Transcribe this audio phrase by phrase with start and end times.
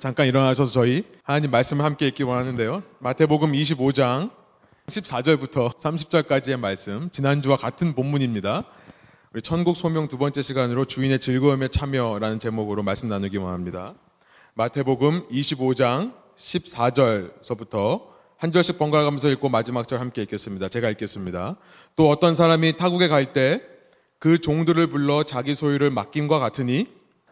[0.00, 2.82] 잠깐 일어나셔서 저희 하나님 말씀을 함께 읽기 원하는데요.
[3.00, 4.30] 마태복음 25장
[4.86, 8.64] 14절부터 30절까지의 말씀, 지난주와 같은 본문입니다.
[9.34, 13.92] 우리 천국 소명 두 번째 시간으로 주인의 즐거움에 참여라는 제목으로 말씀 나누기 원합니다.
[14.54, 18.04] 마태복음 25장 14절서부터
[18.38, 20.70] 한 절씩 번갈아 가면서 읽고 마지막 절 함께 읽겠습니다.
[20.70, 21.56] 제가 읽겠습니다.
[21.94, 23.70] 또 어떤 사람이 타국에 갈 때
[24.20, 26.84] 그 종들을 불러 자기 소유를 맡김과 같으니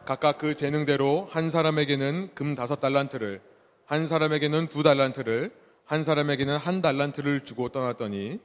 [0.09, 3.43] 각각 그 재능대로 한 사람에게는 금 다섯 달란트를
[3.85, 5.53] 한 사람에게는 두 달란트를
[5.85, 8.41] 한 사람에게는 한 달란트를 주고 떠났더니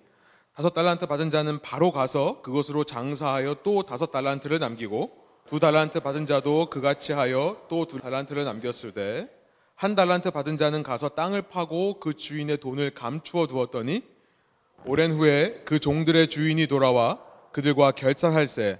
[0.58, 5.16] 다섯 달란트 받은 자는 바로 가서 그것으로 장사하여 또 다섯 달란트를 남기고
[5.48, 9.30] 두 달란트 받은 자도 그같이 하여 또 두 달란트를 남겼을 때
[9.76, 14.04] 한 달란트 받은 자는 가서 땅을 파고 그 주인의 돈을 감추어 두었더니
[14.86, 17.20] 오랜 후에 그 종들의 주인이 돌아와
[17.54, 18.80] 그들과 결산할세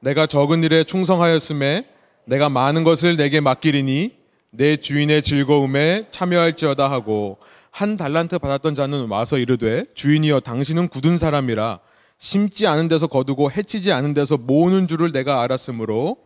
[0.00, 1.84] 내가 적은 일에 충성하였음에
[2.24, 4.16] 내가 많은 것을 내게 맡기리니
[4.50, 7.38] 내 주인의 즐거움에 참여할지어다 하고
[7.70, 11.80] 한 달란트 받았던 자는 와서 이르되 주인이여 당신은 굳은 사람이라
[12.18, 16.16] 심지 않은 데서 거두고 해치지 않은 데서 모으는 줄을 내가 알았으므로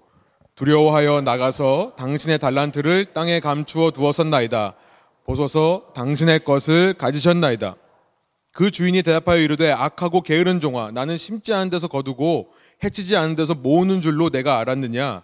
[0.54, 4.74] 두려워하여 나가서 당신의 달란트를 땅에 감추어 두었었나이다.
[5.24, 7.76] 보소서 당신의 것을 가지셨나이다.
[8.52, 12.50] 그 주인이 대답하여 이르되 악하고 게으른 종아 나는 심지 않은 데서 거두고
[12.84, 15.22] 해치지 않은 데서 모으는 줄로 내가 알았느냐?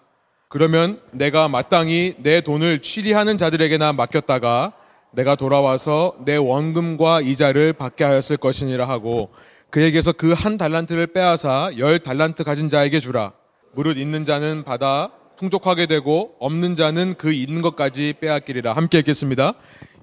[0.49, 4.73] 그러면 내가 마땅히 내 돈을 취리하는 자들에게나 맡겼다가
[5.11, 9.31] 내가 돌아와서 내 원금과 이자를 받게 하였을 것이니라 하고
[9.69, 13.31] 그에게서 그 한 달란트를 빼앗아 열 달란트 가진 자에게 주라.
[13.73, 18.73] 무릇 있는 자는 받아 풍족하게 되고 없는 자는 그 있는 것까지 빼앗기리라.
[18.73, 19.53] 함께 읽겠습니다.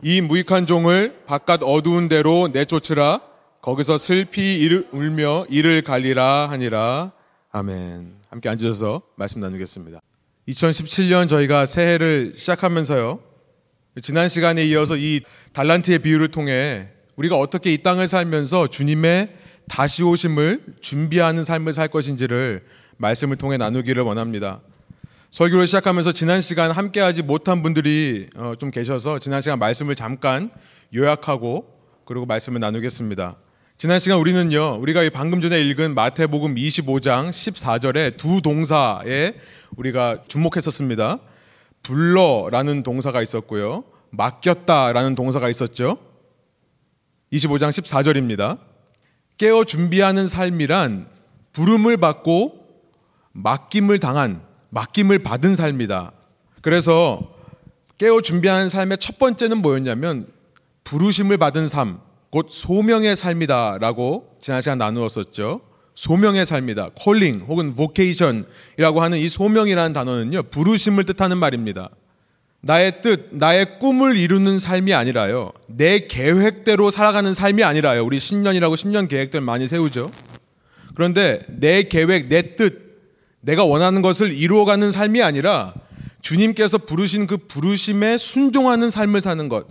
[0.03, 3.21] 이 무익한 종을 바깥 어두운 데로 내쫓으라.
[3.61, 7.13] 거기서 슬피 울며 이를 갈리라 하니라.
[7.51, 8.15] 아멘.
[8.29, 10.01] 함께 앉으셔서 말씀 나누겠습니다.
[10.49, 13.21] 2017년 저희가 새해를 시작하면서요.
[14.03, 15.23] 지난 시간에 이어서 이
[15.55, 19.35] 달란트의 비유를 통해 우리가 어떻게 이 땅을 살면서 주님의
[19.67, 22.67] 다시 오심을 준비하는 삶을 살 것인지를
[22.99, 24.61] 말씀을 통해 나누기를 원합니다.
[25.31, 30.51] 설교를 시작하면서 지난 시간 함께하지 못한 분들이 어, 좀 계셔서 지난 시간 말씀을 잠깐
[30.95, 31.67] 요약하고
[32.05, 33.37] 그리고 말씀을 나누겠습니다.
[33.81, 39.35] 지난 시간 우리는요, 우리가 방금 전에 읽은 마태복음 25장 14절에 두 동사에
[39.77, 41.21] 우리가 주목했었습니다.
[41.85, 43.85] 불러라는 동사가 있었고요.
[44.11, 45.97] 맡겼다라는 동사가 있었죠.
[47.33, 48.59] 25장 14절입니다.
[49.37, 51.07] 깨어 준비하는 삶이란
[51.53, 52.67] 부름을 받고
[53.31, 56.11] 맡김을 당한, 맡김을 받은 삶이다.
[56.63, 57.33] 그래서
[57.99, 60.27] 깨어 준비하는 삶의 첫 번째는 뭐였냐면
[60.83, 62.01] 부르심을 받은 삶,
[62.31, 65.63] 곧 소명의 삶이다라고 지난 시간 나누었었죠.
[65.95, 66.91] 소명의 삶이다.
[66.95, 70.45] 콜링 혹은 vocation이라고 하는 이 소명이라는 단어는요.
[70.45, 71.91] 부르심을 뜻하는 말입니다.
[72.61, 75.53] 나의 뜻, 나의 꿈을 이루는 삶이 아니라요.
[75.69, 78.05] 내 계획대로 살아가는 삶이 아니라요.
[78.05, 80.11] 우리 신년이라고 신년 계획들 많이 세우죠.
[80.95, 82.89] 그런데 내 계획, 내 뜻,
[83.41, 85.75] 내가 원하는 것을 이루어가는 삶이 아니라
[86.23, 89.67] 주님께서 부르신 그 부르심에 순종하는 삶을 사는 것.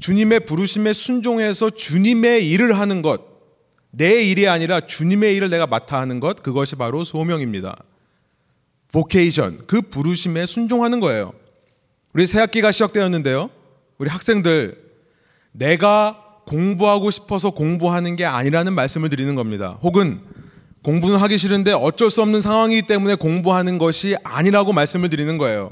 [0.00, 3.22] 주님의 부르심에 순종해서 주님의 일을 하는 것.
[3.90, 6.42] 내 일이 아니라 주님의 일을 내가 맡아 하는 것.
[6.42, 7.76] 그것이 바로 소명입니다.
[8.92, 9.58] vocation.
[9.66, 11.32] 그 부르심에 순종하는 거예요.
[12.12, 13.50] 우리 새학기가 시작되었는데요.
[13.98, 14.76] 우리 학생들,
[15.52, 19.78] 내가 공부하고 싶어서 공부하는 게 아니라는 말씀을 드리는 겁니다.
[19.82, 20.20] 혹은
[20.82, 25.70] 공부는 하기 싫은데 어쩔 수 없는 상황이기 때문에 공부하는 것이 아니라고 말씀을 드리는 거예요.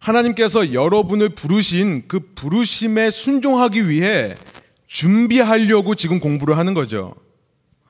[0.00, 4.34] 하나님께서 여러분을 부르신 그 부르심에 순종하기 위해
[4.86, 7.14] 준비하려고 지금 공부를 하는 거죠.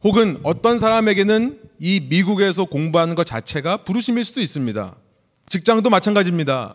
[0.03, 4.97] 혹은 어떤 사람에게는 이 미국에서 공부하는 것 자체가 부르심일 수도 있습니다.
[5.49, 6.75] 직장도 마찬가지입니다.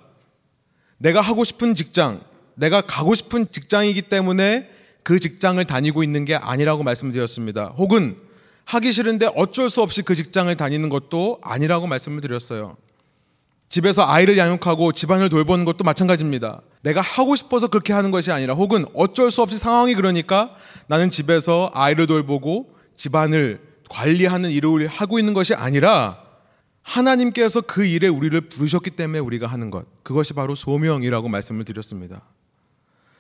[0.98, 2.22] 내가 하고 싶은 직장,
[2.56, 4.70] 내가 가고 싶은 직장이기 때문에
[5.04, 7.74] 그 직장을 다니고 있는 게 아니라고 말씀드렸습니다.
[7.78, 8.18] 혹은
[8.66, 12.78] 하기 싫은데 어쩔 수 없이 그 직장을 다니는 것도 아니라고 말씀을 드렸어요.
[13.70, 16.62] 집에서 아이를 양육하고 집안을 돌보는 것도 마찬가지입니다.
[16.82, 20.56] 내가 하고 싶어서 그렇게 하는 것이 아니라 혹은 어쩔 수 없이 상황이 그러니까
[20.88, 26.20] 나는 집에서 아이를 돌보고 집안을 관리하는 일을 하고 있는 것이 아니라
[26.84, 29.86] 하나님께서 그 일에 우리를 부르셨기 때문에 우리가 하는 것.
[30.04, 32.22] 그것이 바로 소명이라고 말씀을 드렸습니다.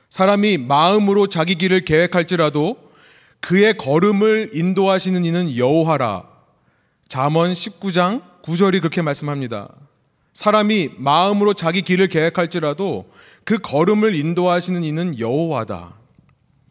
[0.09, 2.77] 사람이 마음으로 자기 길을 계획할지라도
[3.41, 6.23] 그의 걸음을 인도하시는 이는 여호와라.
[7.07, 9.69] 잠언 19장 9절이 그렇게 말씀합니다.
[10.35, 13.09] 사람이 마음으로 자기 길을 계획할지라도
[13.45, 15.93] 그 걸음을 인도하시는 이는 여호와다.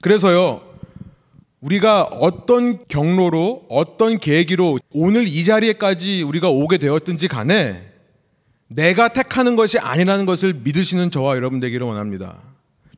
[0.02, 0.60] 그래서요.
[1.60, 7.90] 우리가 어떤 경로로 어떤 계기로 오늘 이 자리에까지 우리가 오게 되었든지 간에
[8.68, 12.42] 내가 택하는 것이 아니라는 것을 믿으시는 저와 여러분 되기를 원합니다.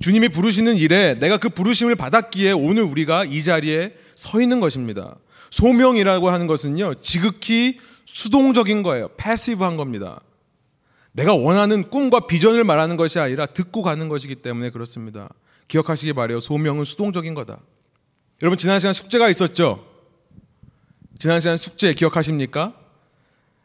[0.01, 5.15] 주님이 부르시는 일에 내가 그 부르심을 받았기에 오늘 우리가 이 자리에 서 있는 것입니다.
[5.51, 9.09] 소명이라고 하는 것은요, 지극히 수동적인 거예요.
[9.17, 10.21] 패시브한 겁니다.
[11.17, 15.31] 내가 원하는 꿈과 비전을 말하는 것이 아니라 듣고 가는 것이기 때문에 그렇습니다.
[15.67, 16.41] 기억하시기 바래요.
[16.41, 17.59] 소명은 수동적인 거다.
[18.43, 19.83] 여러분 지난 시간 숙제가 있었죠?
[21.19, 22.75] 지난 시간 숙제 기억하십니까?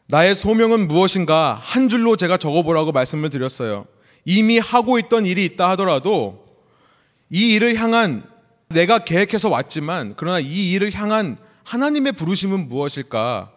[0.08, 3.86] 나의 소명은 무엇인가 한 줄로 제가 적어보라고 말씀을 드렸어요.
[4.24, 6.46] 이미 하고 있던 일이 있다 하더라도
[7.28, 8.24] 이 일을 향한
[8.70, 13.52] 내가 계획해서 왔지만 그러나 이 일을 향한 하나님의 부르심은 무엇일까?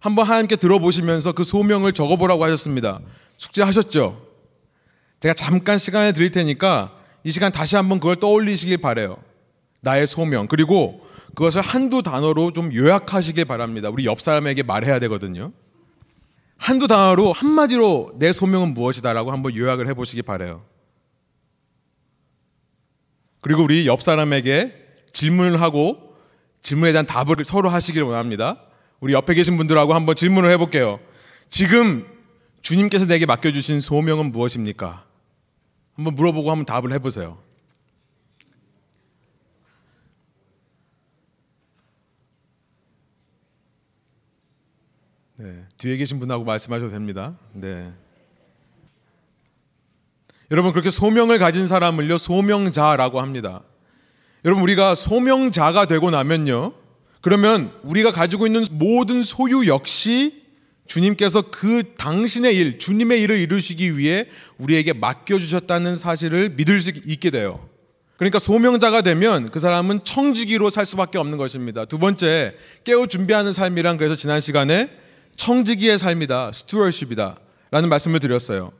[0.00, 3.00] 한번 하나님께 들어보시면서 그 소명을 적어보라고 하셨습니다.
[3.38, 4.28] 숙제하셨죠?
[5.20, 6.94] 제가 잠깐 시간을 드릴 테니까
[7.24, 9.16] 이 시간 다시 한번 그걸 떠올리시길 바래요.
[9.80, 10.46] 나의 소명.
[10.46, 13.88] 그리고 그것을 한두 단어로 좀 요약하시길 바랍니다.
[13.90, 15.52] 우리 옆 사람에게 말해야 되거든요.
[16.56, 20.64] 한두 단어로 한마디로 내 소명은 무엇이다라고 한번 요약을 해보시기 바래요.
[23.40, 24.74] 그리고 우리 옆 사람에게
[25.12, 26.16] 질문을 하고
[26.62, 28.60] 질문에 대한 답을 서로 하시길 원합니다.
[29.00, 30.98] 우리 옆에 계신 분들하고 한번 질문을 해볼게요.
[31.48, 32.04] 지금
[32.62, 35.04] 주님께서 내게 맡겨주신 소명은 무엇입니까?
[35.94, 37.38] 한번 물어보고 한번 답을 해보세요.
[45.36, 47.36] 네, 뒤에 계신 분하고 말씀하셔도 됩니다.
[47.52, 47.92] 네.
[50.50, 53.62] 여러분 그렇게 소명을 가진 사람을요 소명자라고 합니다.
[54.44, 56.72] 여러분 우리가 소명자가 되고 나면요
[57.20, 60.47] 그러면 우리가 가지고 있는 모든 소유 역시
[60.88, 64.26] 주님께서 그 당신의 일, 주님의 일을 이루시기 위해
[64.56, 67.68] 우리에게 맡겨주셨다는 사실을 믿을 수 있게 돼요.
[68.16, 71.84] 그러니까 소명자가 되면 그 사람은 청지기로 살 수밖에 없는 것입니다.
[71.84, 74.90] 두 번째, 깨어 준비하는 삶이란 그래서 지난 시간에
[75.36, 77.38] 청지기의 삶이다, 스튜어십이다
[77.70, 78.72] 라는 말씀을 드렸어요.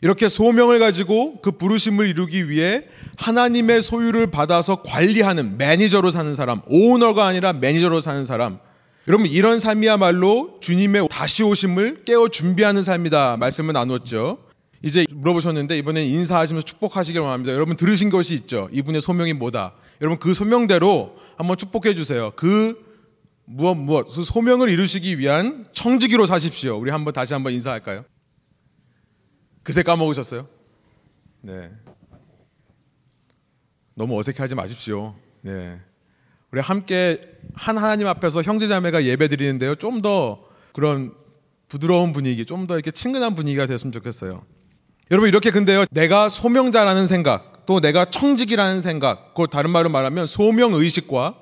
[0.00, 2.84] 이렇게 소명을 가지고 그 부르심을 이루기 위해
[3.18, 8.58] 하나님의 소유를 받아서 관리하는 매니저로 사는 사람, 오너가 아니라 매니저로 사는 사람.
[9.08, 14.38] 여러분 이런 삶이야말로 주님의 다시 오심을 깨어 준비하는 삶이다 말씀을 나누었죠.
[14.82, 17.52] 이제 물어보셨는데 이번에 인사하시면서 축복하시길 원합니다.
[17.52, 18.68] 여러분 들으신 것이 있죠.
[18.72, 19.74] 이분의 소명이 뭐다.
[20.00, 22.32] 여러분 그 소명대로 한번 축복해 주세요.
[22.34, 22.84] 그
[23.44, 26.76] 무엇 무엇 그 소명을 이루시기 위한 청지기로 사십시오.
[26.76, 28.04] 우리 한번 다시 한번 인사할까요?
[29.62, 30.48] 그새 까먹으셨어요?
[31.42, 31.70] 네.
[33.94, 35.14] 너무 어색해하지 마십시오.
[35.42, 35.80] 네.
[36.56, 37.20] 우리 함께
[37.54, 39.74] 한 하나님 앞에서 형제자매가 예배 드리는데요.
[39.74, 40.40] 좀 더
[40.72, 41.12] 그런
[41.68, 44.42] 부드러운 분위기, 좀 더 이렇게 친근한 분위기가 됐으면 좋겠어요.
[45.10, 45.84] 여러분 이렇게 근데요.
[45.90, 51.34] 내가 소명자라는 생각, 또 내가 청직이라는 생각, 그 다른 말로 말하면 소명 의식과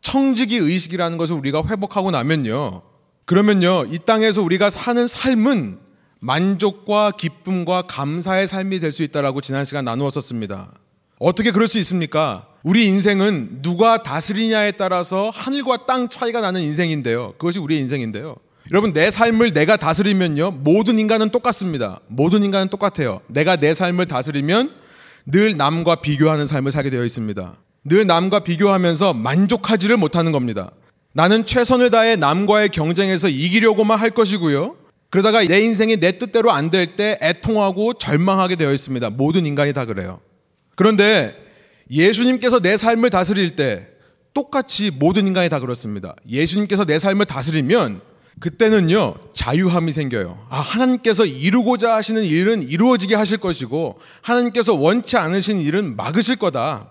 [0.00, 2.80] 청직이 의식이라는 것을 우리가 회복하고 나면요.
[3.26, 3.84] 그러면요.
[3.90, 5.80] 이 땅에서 우리가 사는 삶은
[6.20, 10.72] 만족과 기쁨과 감사의 삶이 될 수 있다라고 지난 시간 나누었었습니다.
[11.18, 12.46] 어떻게 그럴 수 있습니까?
[12.62, 17.32] 우리 인생은 누가 다스리냐에 따라서 하늘과 땅 차이가 나는 인생인데요.
[17.38, 18.36] 그것이 우리의 인생인데요.
[18.70, 20.52] 여러분, 내 삶을 내가 다스리면요.
[20.52, 22.00] 모든 인간은 똑같습니다.
[22.06, 23.20] 모든 인간은 똑같아요.
[23.28, 24.70] 내가 내 삶을 다스리면
[25.26, 27.54] 늘 남과 비교하는 삶을 살게 되어 있습니다.
[27.84, 30.70] 늘 남과 비교하면서 만족하지를 못하는 겁니다.
[31.14, 34.76] 나는 최선을 다해 남과의 경쟁에서 이기려고만 할 것이고요.
[35.10, 39.10] 그러다가 내 인생이 내 뜻대로 안 될 때 애통하고 절망하게 되어 있습니다.
[39.10, 40.20] 모든 인간이 다 그래요.
[40.76, 41.36] 그런데
[41.92, 43.86] 예수님께서 내 삶을 다스릴 때
[44.32, 46.16] 똑같이 모든 인간이 다 그렇습니다.
[46.26, 48.00] 예수님께서 내 삶을 다스리면
[48.40, 50.46] 그때는요, 자유함이 생겨요.
[50.48, 56.88] 아, 하나님께서 이루고자 하시는 일은 이루어지게 하실 것이고, 하나님께서 원치 않으신 일은 막으실 거다.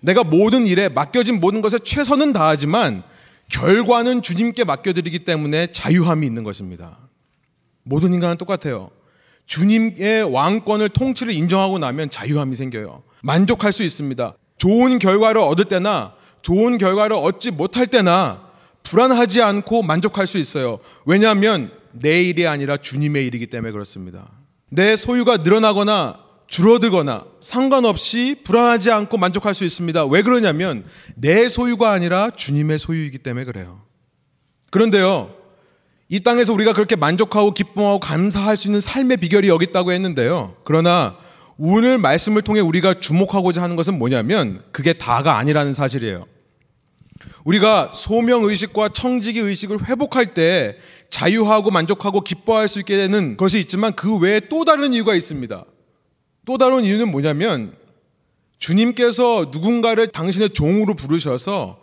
[0.00, 3.02] 내가 모든 일에 맡겨진 모든 것에 최선은 다하지만,
[3.48, 6.98] 결과는 주님께 맡겨드리기 때문에 자유함이 있는 것입니다.
[7.84, 8.90] 모든 인간은 똑같아요.
[9.46, 13.02] 주님의 왕권을 통치를 인정하고 나면 자유함이 생겨요.
[13.22, 14.34] 만족할 수 있습니다.
[14.62, 18.42] 좋은 결과를 얻을 때나 좋은 결과를 얻지 못할 때나
[18.84, 20.78] 불안하지 않고 만족할 수 있어요.
[21.04, 24.30] 왜냐하면 내 일이 아니라 주님의 일이기 때문에 그렇습니다.
[24.68, 30.06] 내 소유가 늘어나거나 줄어들거나 상관없이 불안하지 않고 만족할 수 있습니다.
[30.06, 30.84] 왜 그러냐면
[31.16, 33.80] 내 소유가 아니라 주님의 소유이기 때문에 그래요.
[34.70, 35.34] 그런데요,
[36.08, 40.54] 이 땅에서 우리가 그렇게 만족하고 기쁨하고 감사할 수 있는 삶의 비결이 여기 있다고 했는데요.
[40.62, 41.16] 그러나
[41.64, 46.26] 오늘 말씀을 통해 우리가 주목하고자 하는 것은 뭐냐면 그게 다가 아니라는 사실이에요.
[47.44, 50.76] 우리가 소명 의식과 청지기 의식을 회복할 때
[51.08, 55.64] 자유하고 만족하고 기뻐할 수 있게 되는 것이 있지만 그 외에 또 다른 이유가 있습니다.
[56.46, 57.76] 또 다른 이유는 뭐냐면
[58.58, 61.78] 주님께서 누군가를 당신의 종으로 부르셔서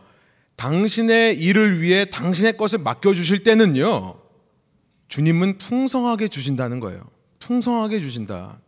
[0.58, 4.16] 당신의 일을 위해 당신의 것을 맡겨주실 때는요,
[5.08, 7.02] 주님은 풍성하게 주신다는 거예요.
[7.40, 8.60] 풍성하게 주신다.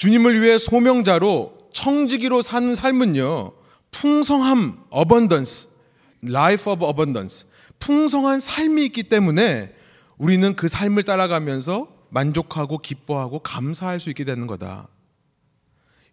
[0.00, 3.52] 주님을 위해 소명자로 청지기로 사는 삶은요,
[3.90, 5.68] 풍성함, abundance,
[6.26, 7.46] life of abundance,
[7.80, 9.74] 풍성한 삶이 있기 때문에
[10.16, 14.88] 우리는 그 삶을 따라가면서 만족하고 기뻐하고 감사할 수 있게 되는 거다.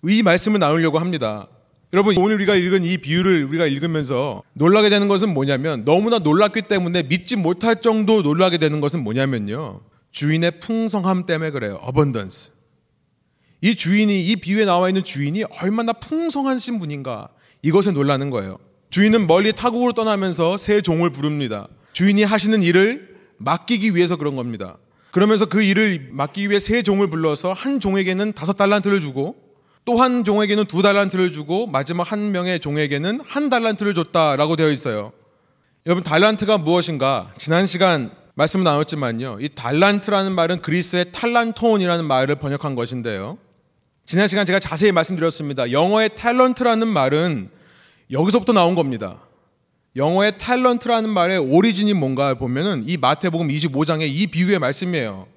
[0.03, 1.47] 이 말씀을 나누려고 합니다.
[1.93, 7.03] 여러분 오늘 우리가 읽은 이 비유를 우리가 읽으면서 놀라게 되는 것은 뭐냐면 너무나 놀랐기 때문에
[7.03, 9.79] 믿지 못할 정도 놀라게 되는 것은 뭐냐면요.
[10.11, 11.79] 주인의 풍성함 때문에 그래요.
[11.83, 12.56] 어번던스.
[13.67, 17.27] 이 주인이 이 비유에 나와 있는 주인이 얼마나 풍성하신 분인가
[17.61, 18.59] 이것에 놀라는 거예요.
[18.91, 21.67] 주인은 멀리 타국으로 떠나면서 새 종을 부릅니다.
[21.91, 24.77] 주인이 하시는 일을 맡기기 위해서 그런 겁니다.
[25.11, 29.35] 그러면서 그 일을 맡기 위해 새 종을 불러서 한 종에게는 다섯 달란트를 주고
[29.83, 35.11] 또 한 종에게는 두 달란트를 주고 마지막 한 명의 종에게는 한 달란트를 줬다라고 되어 있어요.
[35.85, 37.33] 여러분 달란트가 무엇인가?
[37.37, 39.39] 지난 시간 말씀 나눴지만요.
[39.41, 43.37] 이 달란트라는 말은 그리스의 탈란톤이라는 말을 번역한 것인데요.
[44.07, 45.69] 지난 시간 제가 자세히 말씀드렸습니다.
[45.69, 47.49] 영어의 탤런트라는 말은
[48.09, 49.17] 여기서부터 나온 겁니다.
[49.97, 55.27] 영어의 탤런트라는 말의 오리진이 뭔가 보면은 이 마태복음 25장의 이 비유의 말씀이에요.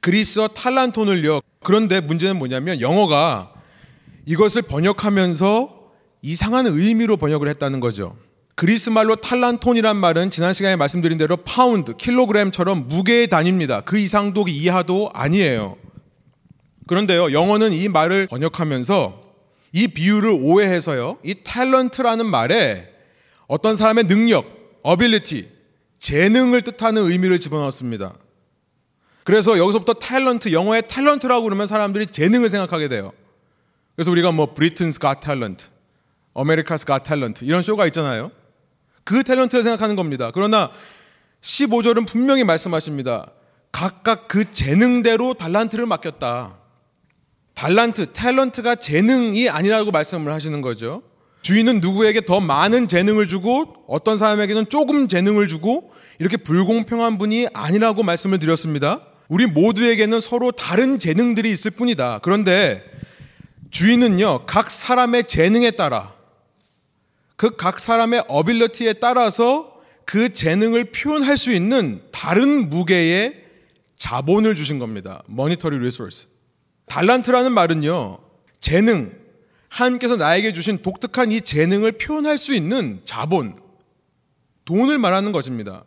[0.00, 1.40] 그리스어 탈란톤을요.
[1.64, 3.54] 그런데 문제는 뭐냐면 영어가
[4.24, 5.80] 이것을 번역하면서
[6.22, 8.16] 이상한 의미로 번역을 했다는 거죠.
[8.54, 13.80] 그리스 말로 탈란톤이란 말은 지난 시간에 말씀드린 대로 파운드, 킬로그램처럼 무게의 단위입니다.
[13.80, 15.81] 그 이상도 이하도 아니에요.
[16.92, 19.22] 그런데요, 영어는 이 말을 번역하면서
[19.72, 22.86] 이 비유를 오해해서요, 이 talent라는 말에
[23.46, 24.44] 어떤 사람의 능력,
[24.82, 25.48] ability,
[25.98, 28.12] 재능을 뜻하는 의미를 집어넣었습니다.
[29.24, 33.14] 그래서 여기서부터 탤런트, 영어의 talent라고 그러면 사람들이 재능을 생각하게 돼요.
[33.96, 35.68] 그래서 우리가 뭐 Britain's Got Talent,
[36.34, 38.30] America's Got Talent 이런 쇼가 있잖아요.
[39.02, 40.30] 그 talent를 생각하는 겁니다.
[40.34, 40.70] 그러나
[41.40, 43.30] 15절은 분명히 말씀하십니다.
[43.70, 46.58] 각각 그 재능대로 달란트를 맡겼다.
[47.54, 51.02] 달란트, talent가 재능이 아니라고 말씀을 하시는 거죠.
[51.42, 58.02] 주인은 누구에게 더 많은 재능을 주고 어떤 사람에게는 조금 재능을 주고 이렇게 불공평한 분이 아니라고
[58.02, 59.06] 말씀을 드렸습니다.
[59.28, 62.20] 우리 모두에게는 서로 다른 재능들이 있을 뿐이다.
[62.22, 62.84] 그런데
[63.70, 66.14] 주인은요, 각 사람의 재능에 따라,
[67.36, 69.72] 그 각 사람의 ability에 따라서
[70.04, 73.42] 그 재능을 표현할 수 있는 다른 무게의
[73.96, 75.22] 자본을 주신 겁니다.
[75.26, 76.26] monetary resource.
[76.92, 78.18] 달란트라는 말은요,
[78.60, 79.18] 재능,
[79.70, 83.56] 하나님께서 나에게 주신 독특한 이 재능을 표현할 수 있는 자본,
[84.66, 85.84] 돈을 말하는 것입니다.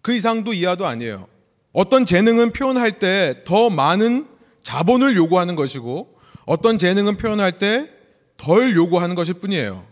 [0.00, 1.28] 그 이상도 이하도 아니에요.
[1.74, 4.26] 어떤 재능은 표현할 때 더 많은
[4.62, 7.90] 자본을 요구하는 것이고 어떤 재능은 표현할 때
[8.38, 9.86] 덜 요구하는 것일 뿐이에요.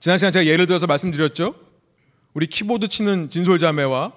[0.00, 1.54] 지난 시간 제가 예를 들어서 말씀드렸죠.
[2.34, 4.12] 우리 키보드 치는 진솔 자매와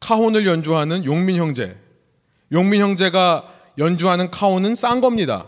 [0.00, 1.76] 카혼을 연주하는 용민 형제.
[2.52, 5.46] 용민 형제가 연주하는 카혼은 싼 겁니다.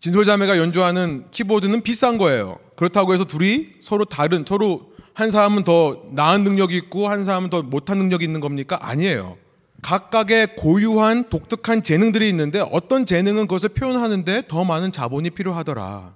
[0.00, 2.58] 진솔 자매가 연주하는 키보드는 비싼 거예요.
[2.76, 7.62] 그렇다고 해서 둘이 서로 다른, 서로 한 사람은 더 나은 능력이 있고 한 사람은 더
[7.62, 8.78] 못한 능력이 있는 겁니까?
[8.82, 9.38] 아니에요.
[9.80, 16.14] 각각의 고유한 독특한 재능들이 있는데 어떤 재능은 그것을 표현하는데 더 많은 자본이 필요하더라.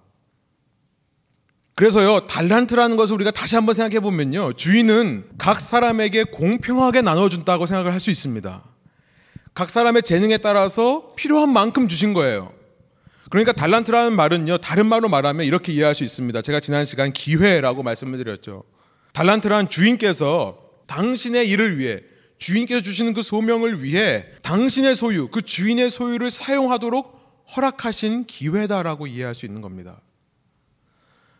[1.75, 8.01] 그래서요, 달란트라는 것을 우리가 다시 한번 생각해 보면요, 주인은 각 사람에게 공평하게 나눠준다고 생각을 할
[8.01, 8.65] 수 있습니다.
[9.59, 12.53] 각 사람의 재능에 따라서 필요한 만큼 주신 거예요.
[13.29, 16.43] 그러니까 달란트라는 말은요, 다른 말로 말하면 이렇게 이해할 수 있습니다.
[16.43, 18.63] 제가 지난 시간 기회라고 말씀을 드렸죠.
[19.15, 22.03] 달란트란 주인께서 당신의 일을 위해
[22.39, 27.19] 주인께서 주시는 그 소명을 위해 당신의 소유, 그 주인의 소유를 사용하도록
[27.57, 30.01] 허락하신 기회다라고 이해할 수 있는 겁니다.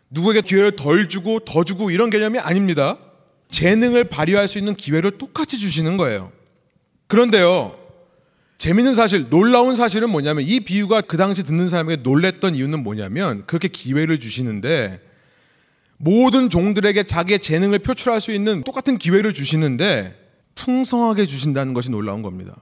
[0.09, 2.97] 누구에게 기회를 덜 주고 더 주고 이런 개념이 아닙니다.
[3.47, 6.33] 재능을 발휘할 수 있는 기회를 똑같이 주시는 거예요.
[7.07, 7.78] 그런데요,
[8.59, 13.69] 재밌는 사실, 놀라운 사실은 뭐냐면 이 비유가 그 당시 듣는 사람에게 놀랬던 이유는 뭐냐면 그렇게
[13.69, 14.99] 기회를 주시는데
[15.95, 20.13] 모든 종들에게 자기의 재능을 표출할 수 있는 똑같은 기회를 주시는데
[20.55, 22.53] 풍성하게 주신다는 것이 놀라운 겁니다.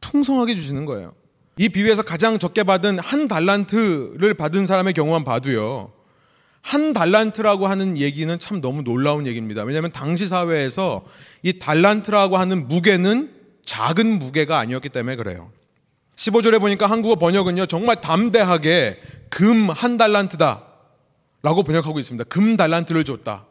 [0.00, 1.12] 풍성하게 주시는 거예요.
[1.58, 5.92] 이 비유에서 가장 적게 받은 한 달란트를 받은 사람의 경우만 봐도요.
[6.62, 9.64] 한 달란트라고 하는 얘기는 참 너무 놀라운 얘기입니다.
[9.64, 11.04] 왜냐하면 당시 사회에서
[11.42, 13.35] 이 달란트라고 하는 무게는
[13.66, 15.50] 작은 무게가 아니었기 때문에 그래요.
[16.16, 20.62] 15절에 보니까 한국어 번역은요, 정말 담대하게 금 한 달란트다.
[21.42, 22.24] 라고 번역하고 있습니다.
[22.24, 23.44] 금 달란트를 줬다.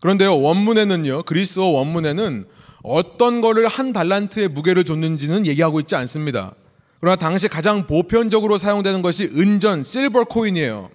[0.00, 2.46] 그런데요, 원문에는요, 그리스어 원문에는
[2.82, 6.54] 어떤 거를 한 달란트의 무게를 줬는지는 얘기하고 있지 않습니다.
[7.00, 10.90] 그러나 당시 가장 보편적으로 사용되는 것이 은전, 실버 코인이에요.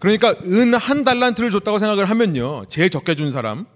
[0.00, 2.64] 그러니까 은 한 달란트를 줬다고 생각을 하면요.
[2.68, 3.66] 제일 적게 준 사람.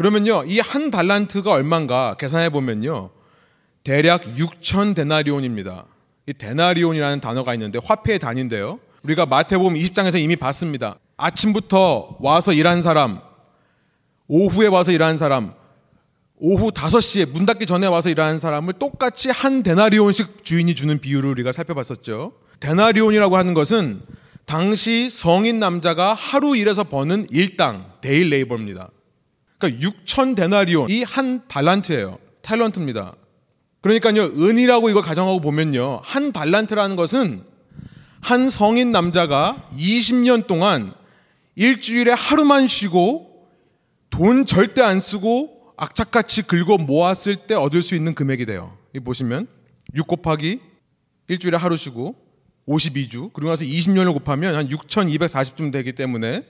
[0.00, 0.44] 그러면요.
[0.46, 3.10] 이 한 달란트가 얼만가 계산해 보면요.
[3.84, 5.84] 대략 6천 데나리온입니다.
[6.26, 8.80] 이 데나리온이라는 단어가 있는데 화폐의 단위인데요.
[9.02, 10.96] 우리가 마태복음 20장에서 이미 봤습니다.
[11.18, 13.20] 아침부터 와서 일하는 사람,
[14.26, 15.52] 오후에 와서 일하는 사람,
[16.36, 21.52] 오후 5시에 문 닫기 전에 와서 일하는 사람을 똑같이 한 데나리온씩 주인이 주는 비유를 우리가
[21.52, 22.32] 살펴봤었죠.
[22.60, 24.00] 데나리온이라고 하는 것은
[24.46, 28.88] 당시 성인 남자가 하루 일해서 버는 일당, daily labor입니다.
[29.60, 32.18] 그러니까 6천 데나리온, 이 한 달란트예요.
[32.42, 33.14] 탤런트입니다.
[33.82, 37.44] 그러니까요, 은이라고 이걸 가정하고 보면요, 한 달란트라는 것은
[38.20, 40.92] 한 성인 남자가 20년 동안
[41.54, 43.48] 일주일에 하루만 쉬고
[44.10, 48.76] 돈 절대 안 쓰고 악착같이 긁어 모았을 때 얻을 수 있는 금액이 돼요.
[48.94, 49.46] 이 보시면
[49.94, 50.60] 6 곱하기
[51.28, 52.16] 일주일에 하루 쉬고
[52.68, 56.44] 52주 그리고 나서 20년을 곱하면 한 6,240쯤 되기 때문에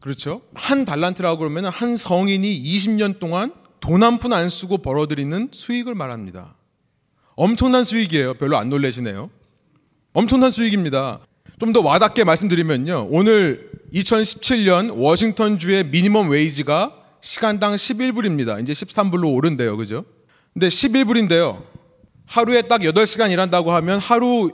[0.00, 0.40] 그렇죠.
[0.54, 6.54] 한 달란트라고 그러면 한 성인이 20년 동안 돈 한 푼 안 쓰고 벌어들이는 수익을 말합니다.
[7.34, 8.34] 엄청난 수익이에요.
[8.34, 9.30] 별로 안 놀라시네요.
[10.12, 11.20] 엄청난 수익입니다.
[11.58, 13.08] 좀 더 와닿게 말씀드리면요.
[13.10, 18.62] 오늘 2017년 워싱턴주의 미니멈 웨이지가 시간당 11불입니다.
[18.62, 19.76] 이제 13불로 오른대요.
[19.76, 20.04] 그죠?
[20.54, 21.62] 근데 11불인데요.
[22.26, 24.50] 하루에 딱 8시간 일한다고 하면 하루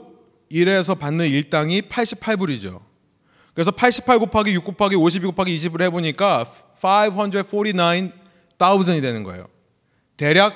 [0.49, 2.81] 일해서 받는 일당이 88불이죠.
[3.57, 6.45] 그래서 88 곱하기 6 곱하기 52 곱하기 20을 해보니까
[6.79, 9.47] 549,000이 되는 거예요.
[10.15, 10.53] 대략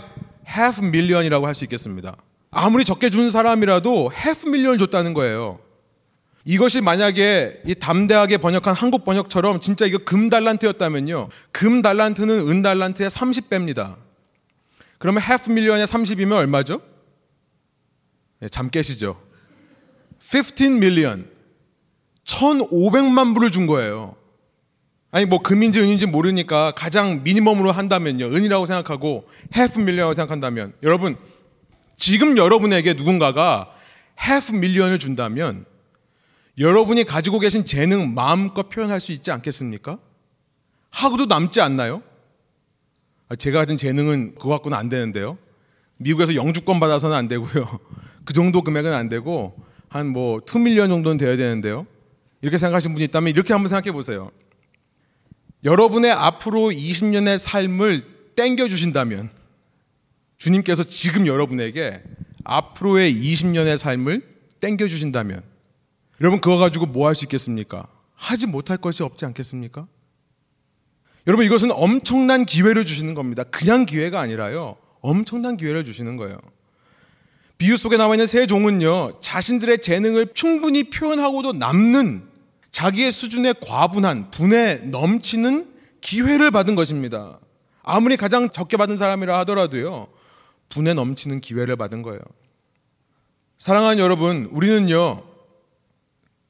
[0.48, 2.16] half million이라고 할 수 있겠습니다.
[2.52, 5.58] 아무리 적게 준 사람이라도 half million을 줬다는 거예요.
[6.46, 11.30] 이것이 만약에 이 담대하게 번역한 한국 번역처럼 진짜 이거 금 달란트였다면요.
[11.52, 13.96] 금 달란트는 은 달란트의 30배입니다.
[15.00, 16.84] 그러면 half million에 30이면 얼마죠?
[18.42, 19.20] 네, 잠 깨시죠?
[20.20, 21.41] 15 million.
[22.32, 24.16] 1,500만 불을 준 거예요.
[25.12, 28.26] 아니 뭐 금인지 은인지 모르니까 가장 미니멈으로 한다면요.
[28.26, 31.18] 은이라고 생각하고 half million이라고 생각한다면 여러분
[31.98, 33.72] 지금 여러분에게 누군가가
[34.20, 35.66] half million을 준다면
[36.58, 40.00] 여러분이 가지고 계신 재능 마음껏 표현할 수 있지 않겠습니까?
[40.92, 42.04] 하고도 남지 않나요?
[43.30, 45.38] 아, 제가 가진 재능은 그거 갖고는 안 되는데요.
[45.98, 47.80] 미국에서 영주권 받아서는 안 되고요.
[48.26, 49.56] 그 정도 금액은 안 되고
[49.88, 51.86] 한 뭐 2밀리언 정도는 돼야 되는데요.
[52.42, 54.32] 이렇게 생각하시는 분이 있다면 이렇게 한번 생각해 보세요.
[55.64, 59.30] 여러분의 앞으로 20년의 삶을 땡겨 주신다면
[60.38, 62.02] 주님께서 지금 여러분에게
[62.44, 64.24] 앞으로의 20년의 삶을
[64.60, 65.44] 땡겨 주신다면
[66.20, 67.88] 여러분 그거 가지고 뭐 할 수 있겠습니까?
[68.16, 69.88] 하지 못할 것이 없지 않겠습니까?
[71.28, 73.44] 여러분 이것은 엄청난 기회를 주시는 겁니다.
[73.44, 74.78] 그냥 기회가 아니라요.
[75.02, 76.38] 엄청난 기회를 주시는 거예요.
[77.60, 82.24] 비유 속에 나와 있는 세 종은요, 자신들의 재능을 충분히 표현하고도 남는
[82.72, 87.40] 자기의 수준에 과분한 분에 넘치는 기회를 받은 것입니다.
[87.84, 90.08] 아무리 가장 적게 받은 사람이라 하더라도요,
[90.70, 92.22] 분에 넘치는 기회를 받은 거예요.
[93.58, 95.24] 사랑하는 여러분, 우리는요,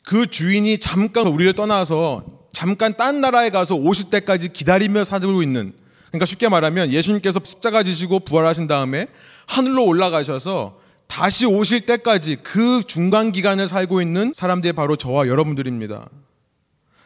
[0.05, 5.73] 그 주인이 잠깐 우리를 떠나서 잠깐 딴 나라에 가서 오실 때까지 기다리며 살고 있는,
[6.07, 9.07] 그러니까 쉽게 말하면 예수님께서 십자가 지시고 부활하신 다음에
[9.47, 10.80] 하늘로 올라가셔서
[11.11, 16.09] 다시 오실 때까지 그 중간 기간을 살고 있는 사람들이 바로 저와 여러분들입니다.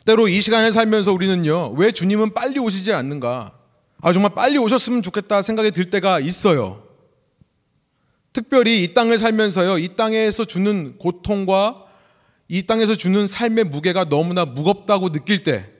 [0.05, 3.53] 때로 이 시간을 살면서 우리는요, 왜 주님은 빨리 오시지 않는가?
[4.01, 6.83] 아, 정말 빨리 오셨으면 좋겠다 생각이 들 때가 있어요.
[8.31, 11.85] 특별히 이 땅을 살면서요, 이 땅에서 주는 고통과
[12.47, 15.71] 이 땅에서 주는 삶의 무게가 너무나 무겁다고 느낄 때,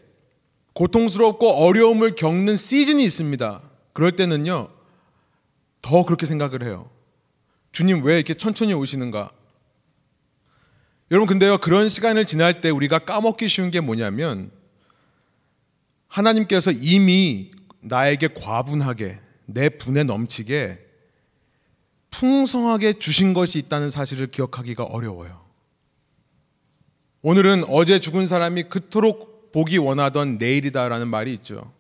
[0.74, 3.62] 고통스럽고 어려움을 겪는 시즌이 있습니다.
[3.94, 4.70] 그럴 때는요,
[5.84, 6.90] 더 그렇게 생각을 해요.
[7.76, 9.32] 주님 왜 이렇게 천천히 오시는가?
[11.12, 14.50] 여러분 근데요 그런 시간을 지날 때 우리가 까먹기 쉬운 게 뭐냐면
[16.08, 20.80] 하나님께서 이미 나에게 과분하게 내 분에 넘치게
[22.12, 25.44] 풍성하게 주신 것이 있다는 사실을 기억하기가 어려워요.
[27.24, 31.74] 오늘은 어제 죽은 사람이 그토록 보기 원하던 내일이다라는 말이 있죠.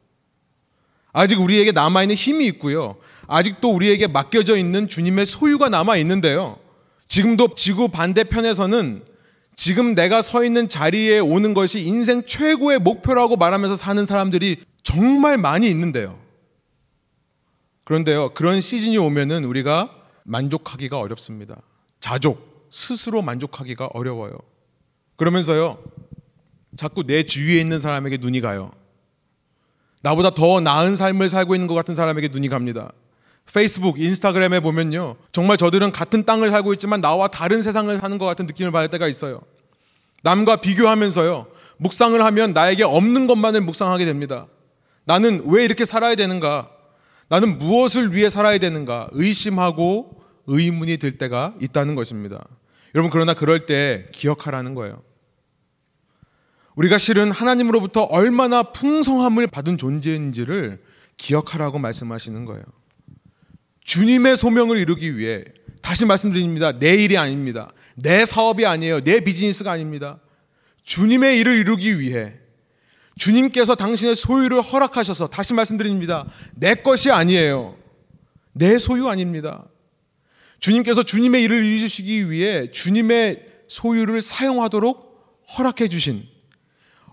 [1.17, 2.97] 아직 우리에게 남아있는 힘이 있고요.
[3.27, 6.59] 아직도 우리에게 맡겨져 있는 주님의 소유가 남아 있는데요.
[7.07, 9.05] 지금도 지구 반대편에서는
[9.55, 15.69] 지금 내가 서 있는 자리에 오는 것이 인생 최고의 목표라고 말하면서 사는 사람들이 정말 많이
[15.69, 16.19] 있는데요.
[17.85, 21.61] 그런데요, 그런 시즌이 오면은 우리가 만족하기가 어렵습니다.
[22.01, 24.37] 자족, 스스로 만족하기가 어려워요.
[25.15, 25.81] 그러면서요,
[26.75, 28.73] 자꾸 내 주위에 있는 사람에게 눈이 가요.
[30.05, 32.91] 나보다 더 나은 삶을 살고 있는 것 같은 사람에게 눈이 갑니다.
[33.51, 35.15] 페이스북, 인스타그램에 보면요.
[35.31, 39.07] 정말 저들은 같은 땅을 살고 있지만 나와 다른 세상을 사는 것 같은 느낌을 받을 때가
[39.07, 39.41] 있어요.
[40.21, 41.47] 남과 비교하면서요.
[41.77, 44.45] 묵상을 하면 나에게 없는 것만을 묵상하게 됩니다.
[45.05, 46.69] 나는 왜 이렇게 살아야 되는가?
[47.27, 49.09] 나는 무엇을 위해 살아야 되는가?
[49.11, 52.45] 의심하고 의문이 들 때가 있다는 것입니다.
[52.93, 55.01] 여러분, 그러나 그럴 때 기억하라는 거예요.
[56.75, 60.81] 우리가 실은 하나님으로부터 얼마나 풍성함을 받은 존재인지를
[61.17, 62.63] 기억하라고 말씀하시는 거예요.
[63.83, 65.45] 주님의 소명을 이루기 위해
[65.81, 66.77] 다시 말씀드립니다.
[66.77, 67.71] 내 일이 아닙니다.
[67.95, 69.01] 내 사업이 아니에요.
[69.01, 70.19] 내 비즈니스가 아닙니다.
[70.83, 72.33] 주님의 일을 이루기 위해
[73.17, 76.27] 주님께서 당신의 소유를 허락하셔서 다시 말씀드립니다.
[76.55, 77.77] 내 것이 아니에요.
[78.51, 79.65] 내 소유 아닙니다.
[80.59, 86.34] 주님께서 주님의 일을 이루시기 위해 주님의 소유를 사용하도록 허락해 주신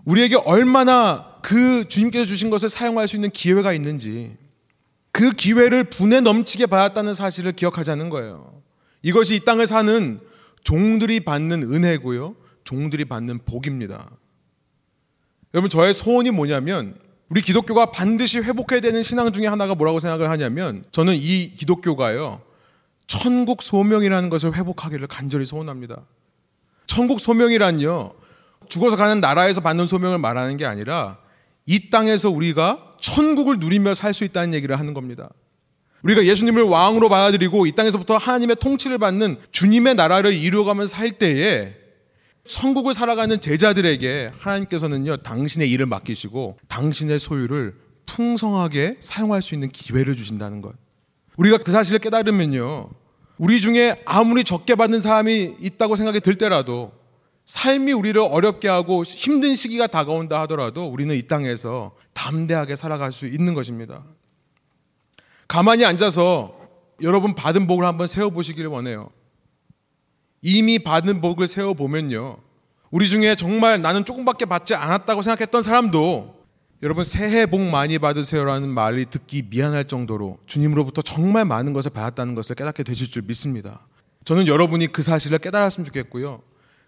[0.05, 4.35] 우리에게 얼마나 그 주님께서 주신 것을 사용할 수 있는 기회가 있는지
[5.11, 8.61] 그 기회를 분에 넘치게 받았다는 사실을 기억하자는 거예요.
[9.01, 10.19] 이것이 이 땅을 사는
[10.63, 12.35] 종들이 받는 은혜고요.
[12.63, 14.09] 종들이 받는 복입니다.
[15.53, 16.95] 여러분 저의 소원이 뭐냐면
[17.29, 22.41] 우리 기독교가 반드시 회복해야 되는 신앙 중에 하나가 뭐라고 생각을 하냐면 저는 이 기독교가요.
[23.07, 26.01] 천국 소명이라는 것을 회복하기를 간절히 소원합니다.
[26.87, 28.13] 천국 소명이란요.
[28.69, 31.17] 죽어서 가는 나라에서 받는 소명을 말하는 게 아니라
[31.65, 35.29] 이 땅에서 우리가 천국을 누리며 살 수 있다는 얘기를 하는 겁니다.
[36.03, 41.75] 우리가 예수님을 왕으로 받아들이고 이 땅에서부터 하나님의 통치를 받는 주님의 나라를 이루어가면서 살 때에
[42.45, 50.61] 천국을 살아가는 제자들에게 하나님께서는요, 당신의 일을 맡기시고 당신의 소유를 풍성하게 사용할 수 있는 기회를 주신다는
[50.61, 50.73] 것.
[51.37, 52.89] 우리가 그 사실을 깨달으면요,
[53.37, 56.91] 우리 중에 아무리 적게 받는 사람이 있다고 생각이 들 때라도
[57.45, 63.53] 삶이 우리를 어렵게 하고 힘든 시기가 다가온다 하더라도 우리는 이 땅에서 담대하게 살아갈 수 있는
[63.53, 64.03] 것입니다.
[65.47, 66.57] 가만히 앉아서
[67.01, 69.09] 여러분 받은 복을 한번 세워보시기를 원해요.
[70.41, 72.37] 이미 받은 복을 세워보면요.
[72.91, 76.43] 우리 중에 정말 나는 조금밖에 받지 않았다고 생각했던 사람도
[76.83, 82.55] 여러분 새해 복 많이 받으세요라는 말이 듣기 미안할 정도로 주님으로부터 정말 많은 것을 받았다는 것을
[82.55, 83.87] 깨닫게 되실 줄 믿습니다.
[84.25, 86.41] 저는 여러분이 그 사실을 깨달았으면 좋겠고요.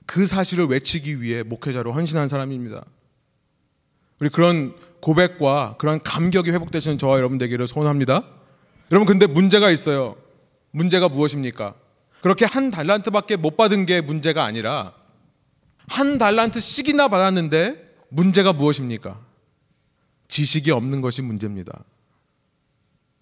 [0.05, 2.85] 그 사실을 외치기 위해 목회자로 헌신한 사람입니다.
[4.19, 8.23] 우리 그런 고백과 그런 감격이 회복되시는 저와 여러분 되기를 소원합니다.
[8.91, 10.15] 여러분 근데 문제가 있어요.
[10.71, 11.75] 문제가 무엇입니까?
[12.21, 14.93] 그렇게 한 달란트밖에 못 받은 게 문제가 아니라
[15.87, 19.19] 한 달란트씩이나 받았는데 문제가 무엇입니까?
[20.27, 21.83] 지식이 없는 것이 문제입니다.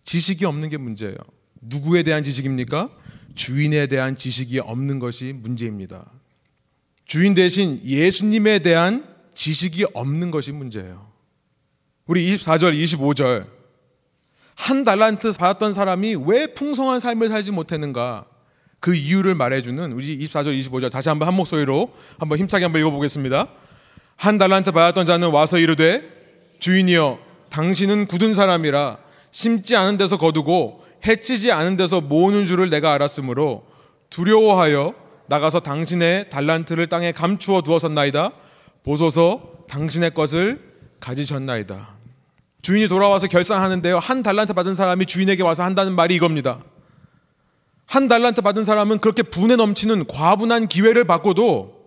[0.06, 1.18] 지식이 없는 게 문제예요.
[1.62, 2.90] 누구에 대한 지식입니까?
[3.36, 6.06] 주인에 대한 지식이 없는 것이 문제입니다.
[7.14, 11.12] 주인 대신 예수님에 대한 지식이 없는 것이 문제예요.
[12.08, 13.46] 우리 24절, 25절.
[14.56, 18.26] 한 달란트 받았던 사람이 왜 풍성한 삶을 살지 못했는가?
[18.80, 23.48] 그 이유를 말해주는 우리 24절, 25절 다시 한번 한 목소리로 한번 힘차게 한번 읽어보겠습니다.
[24.16, 26.02] 한 달란트 받았던 자는 와서 이르되
[26.58, 27.20] 주인이여
[27.52, 28.98] 당신은 굳은 사람이라
[29.30, 33.68] 심지 않은 데서 거두고 해치지 않은 데서 모으는 줄을 내가 알았으므로
[34.10, 38.32] 두려워하여 나가서 당신의 달란트를 땅에 감추어 두었었나이다.
[38.84, 40.60] 보소서 당신의 것을
[41.00, 41.94] 가지셨나이다.
[42.62, 44.00] 주인이 돌아와서 결산하는데요.
[44.00, 46.60] 한 달란트 받은 사람이 주인에게 와서 한다는 말이 이겁니다.
[47.86, 51.84] 한 달란트 받은 사람은 그렇게 분에 넘치는 과분한 기회를 받고도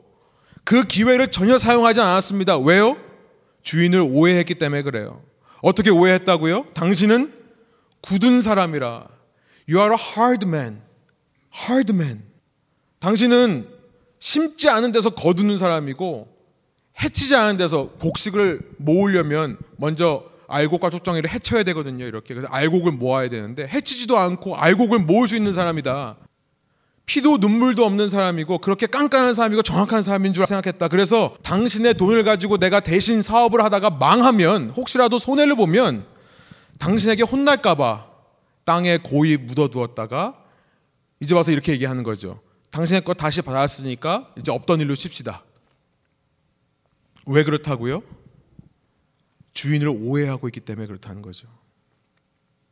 [0.64, 2.59] 그 기회를 전혀 사용하지 않았습니다.
[2.59, 2.96] 왜요?
[3.62, 5.22] 주인을 오해했기 때문에 그래요.
[5.62, 6.66] 어떻게 오해했다고요?
[6.75, 7.33] 당신은
[8.03, 9.09] 굳은 사람이라.
[9.68, 10.83] You are a hard man.
[11.68, 12.25] hard man.
[12.98, 13.68] 당신은
[14.18, 16.28] 심지 않은 데서 거두는 사람이고
[17.02, 22.06] 해치지 않은 데서 곡식을 모으려면 먼저 알곡과 촉정이를 해쳐야 되거든요.
[22.06, 26.16] 이렇게 그래서 알곡을 모아야 되는데 해치지도 않고 알곡을 모을 수 있는 사람이다.
[27.04, 30.88] 피도 눈물도 없는 사람이고 그렇게 깐깐한 사람이고 정확한 사람인 줄 생각했다.
[30.88, 36.04] 그래서 당신의 돈을 가지고 내가 대신 사업을 하다가 망하면 혹시라도 손해를 보면
[36.78, 38.06] 당신에게 혼날까봐
[38.64, 40.35] 땅에 고이 묻어두었다가
[41.20, 42.40] 이제 와서 이렇게 얘기하는 거죠.
[42.70, 45.44] 당신의 것 다시 받았으니까 이제 없던 일로 칩시다.
[47.26, 48.02] 왜 그렇다고요?
[49.55, 51.48] 주인을 오해하고 있기 때문에 그렇다는 거죠.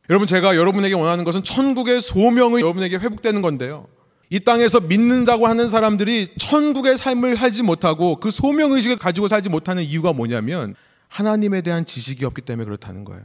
[0.09, 3.87] 여러분 제가 여러분에게 원하는 것은 천국의 소명이 여러분에게 회복되는 건데요.
[4.29, 9.83] 이 땅에서 믿는다고 하는 사람들이 천국의 삶을 살지 못하고 그 소명 의식을 가지고 살지 못하는
[9.83, 10.75] 이유가 뭐냐면
[11.07, 13.23] 하나님에 대한 지식이 없기 때문에 그렇다는 거예요.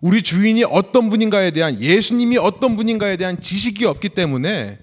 [0.00, 4.78] 우리 주인이 어떤 분인가에 대한 예수님이 어떤 분인가에 대한 지식이 없기 때문에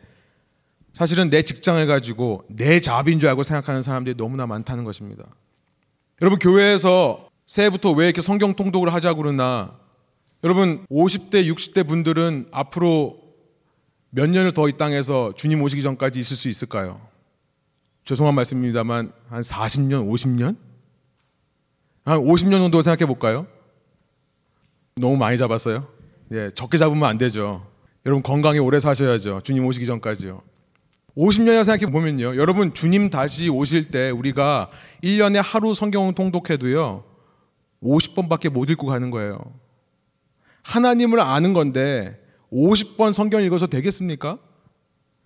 [0.96, 5.26] 사실은 내 직장을 가지고 내 잡인 줄 알고 생각하는 사람들이 너무나 많다는 것입니다.
[6.22, 9.78] 여러분 교회에서 새해부터 왜 이렇게 성경 통독을 하자고 그러나
[10.46, 13.20] 여러분 50대 60대 분들은 앞으로
[14.10, 17.02] 몇 년을 더 이 땅에서 주님 오시기 전까지 있을 수 있을까요?
[18.06, 20.56] 죄송한 말씀입니다만 한 40년, 50년?
[22.06, 23.48] 한 50년 정도 생각해 볼까요?
[24.96, 25.90] 너무 많이 잡았어요.
[26.32, 27.68] 예, 적게 잡으면 안 되죠.
[28.06, 29.42] 여러분 건강히 오래 사셔야죠.
[29.44, 30.42] 주님 오시기 전까지요.
[31.18, 32.36] 50년이라 생각해 보면요.
[32.36, 34.70] 여러분 주님 다시 오실 때 우리가
[35.04, 37.04] 1년에 하루 성경 통독해도요.
[37.82, 39.40] 50번밖에 못 읽고 가는 거예요.
[40.64, 42.20] 하나님을 아는 건데
[42.52, 44.40] 50번 성경 읽어서 되겠습니까?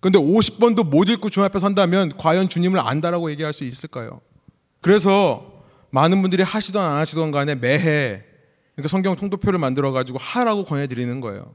[0.00, 4.20] 그런데 50번도 못 읽고 주님 앞에 선다면 과연 주님을 안다라고 얘기할 수 있을까요?
[4.80, 8.22] 그래서 많은 분들이 하시던 안 하시던 간에 매해
[8.74, 11.52] 그러니까 성경 통도표를 만들어 가지고 하라고 권해 드리는 거예요.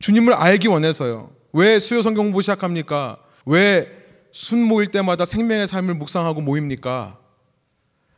[0.00, 1.30] 주님을 알기 원해서요.
[1.52, 3.18] 왜 수요 성경 공부 시작합니까?
[3.46, 4.00] 왜
[4.32, 7.18] 순 모일 때마다 생명의 삶을 묵상하고 모입니까?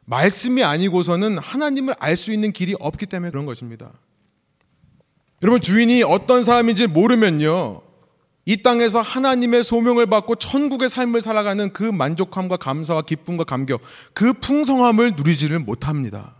[0.04, 3.92] 말씀이 아니고서는 하나님을 알 수 있는 길이 없기 때문에 그런 것입니다.
[5.42, 7.82] 여러분 주인이 어떤 사람인지 모르면요.
[8.44, 13.80] 이 땅에서 하나님의 소명을 받고 천국의 삶을 살아가는 그 만족함과 감사와 기쁨과 감격,
[14.14, 16.35] 그 풍성함을 누리지를 못합니다.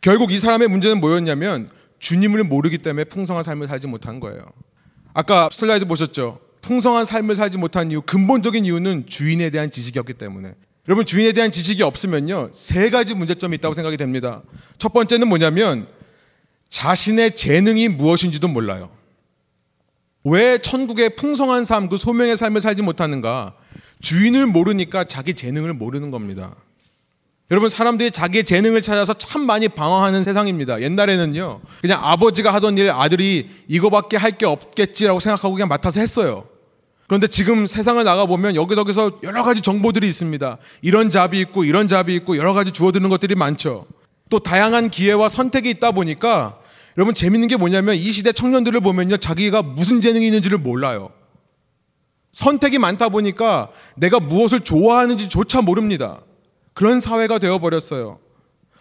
[0.00, 1.70] 결국 이 사람의 문제는 뭐였냐면
[2.00, 4.42] 주님을 모르기 때문에 풍성한 삶을 살지 못한 거예요.
[5.14, 6.40] 아까 슬라이드 보셨죠?
[6.62, 10.54] 풍성한 삶을 살지 못한 이유, 근본적인 이유는 주인에 대한 지식이 없기 때문에.
[10.88, 14.42] 여러분, 주인에 대한 지식이 없으면요, 세 가지 문제점이 있다고 생각이 됩니다.
[14.78, 15.86] 첫 번째는 뭐냐면,
[16.68, 18.90] 자신의 재능이 무엇인지도 몰라요.
[20.24, 23.54] 왜 천국의 풍성한 삶, 그 소명의 삶을 살지 못하는가?
[24.00, 26.56] 주인을 모르니까 자기 재능을 모르는 겁니다.
[27.50, 30.80] 여러분 사람들이 자기의 재능을 찾아서 참 많이 방황하는 세상입니다.
[30.82, 31.60] 옛날에는요.
[31.80, 36.46] 그냥 아버지가 하던 일 아들이 이거밖에 할 게 없겠지라고 생각하고 그냥 맡아서 했어요.
[37.08, 40.58] 그런데 지금 세상을 나가 보면 여기저기서 여러 가지 정보들이 있습니다.
[40.82, 43.86] 이런 잡이 있고 이런 잡이 있고 여러 가지 주어드는 것들이 많죠.
[44.28, 46.60] 또 다양한 기회와 선택이 있다 보니까
[46.96, 49.16] 여러분 재밌는 게 뭐냐면 이 시대 청년들을 보면요.
[49.16, 51.10] 자기가 무슨 재능이 있는지를 몰라요.
[52.30, 56.20] 선택이 많다 보니까 내가 무엇을 좋아하는지조차 모릅니다.
[56.80, 58.18] 그런 사회가 되어버렸어요.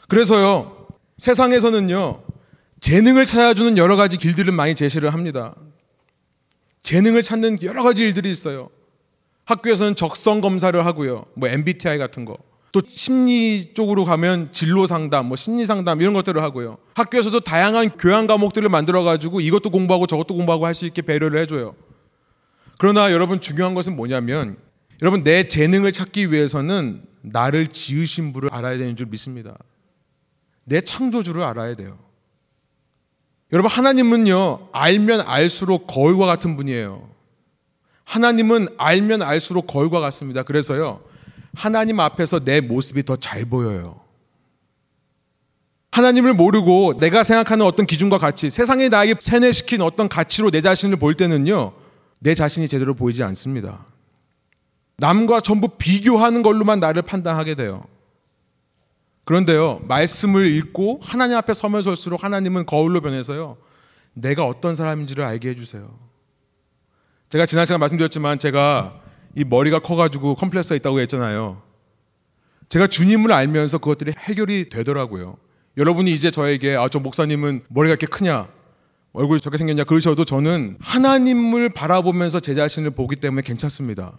[0.08, 2.24] 그래서요, 세상에서는요,
[2.80, 5.54] 재능을 찾아주는 여러 가지 길들을 많이 제시를 합니다.
[6.82, 8.70] 재능을 찾는 여러 가지 일들이 있어요.
[9.44, 11.26] 학교에서는 적성 검사를 하고요.
[11.34, 12.38] 뭐 MBTI 같은 거.
[12.72, 16.78] 또 심리 쪽으로 가면 진로 상담, 뭐 심리 상담 이런 것들을 하고요.
[16.94, 21.46] 학교에서도 다양한 교양 과목들을 만들어 가지고 이것도 공부하고 저것도 공부하고 할 수 있게 배려를 해
[21.46, 21.76] 줘요.
[22.78, 24.56] 그러나 여러분 중요한 것은 뭐냐면
[25.02, 29.58] 여러분 내 재능을 찾기 위해서는 나를 지으신 분을 알아야 되는 줄 믿습니다.
[30.66, 31.98] 내 창조주를 알아야 돼요.
[33.52, 37.10] 여러분 하나님은요 알면 알수록 거울과 같은 분이에요.
[38.06, 40.44] 하나님은 알면 알수록 거울과 같습니다.
[40.44, 41.02] 그래서요
[41.56, 44.02] 하나님 앞에서 내 모습이 더 잘 보여요.
[45.92, 51.16] 하나님을 모르고 내가 생각하는 어떤 기준과 가치, 세상에 나에게 세뇌시킨 어떤 가치로 내 자신을 볼
[51.16, 51.74] 때는요,
[52.20, 53.86] 내 자신이 제대로 보이지 않습니다.
[55.00, 57.84] 남과 전부 비교하는 걸로만 나를 판단하게 돼요.
[59.24, 63.58] 그런데요, 말씀을 읽고 하나님 앞에 서면 설수록 하나님은 거울로 변해서요,
[64.14, 65.90] 내가 어떤 사람인지를 알게 해주세요.
[67.30, 69.00] 제가 지난 시간 말씀드렸지만 제가
[69.36, 71.62] 이 머리가 커가지고 컴플렉스가 있다고 했잖아요.
[72.70, 75.38] 제가 주님을 알면서 그것들이 해결이 되더라고요.
[75.78, 78.48] 여러분이 이제 저에게 아, 저 목사님은 머리가 이렇게 크냐?
[79.14, 79.84] 얼굴이 저렇게 생겼냐?
[79.86, 84.14] 그러셔도 저는 하나님을 바라보면서 제 자신을 보기 때문에 괜찮습니다.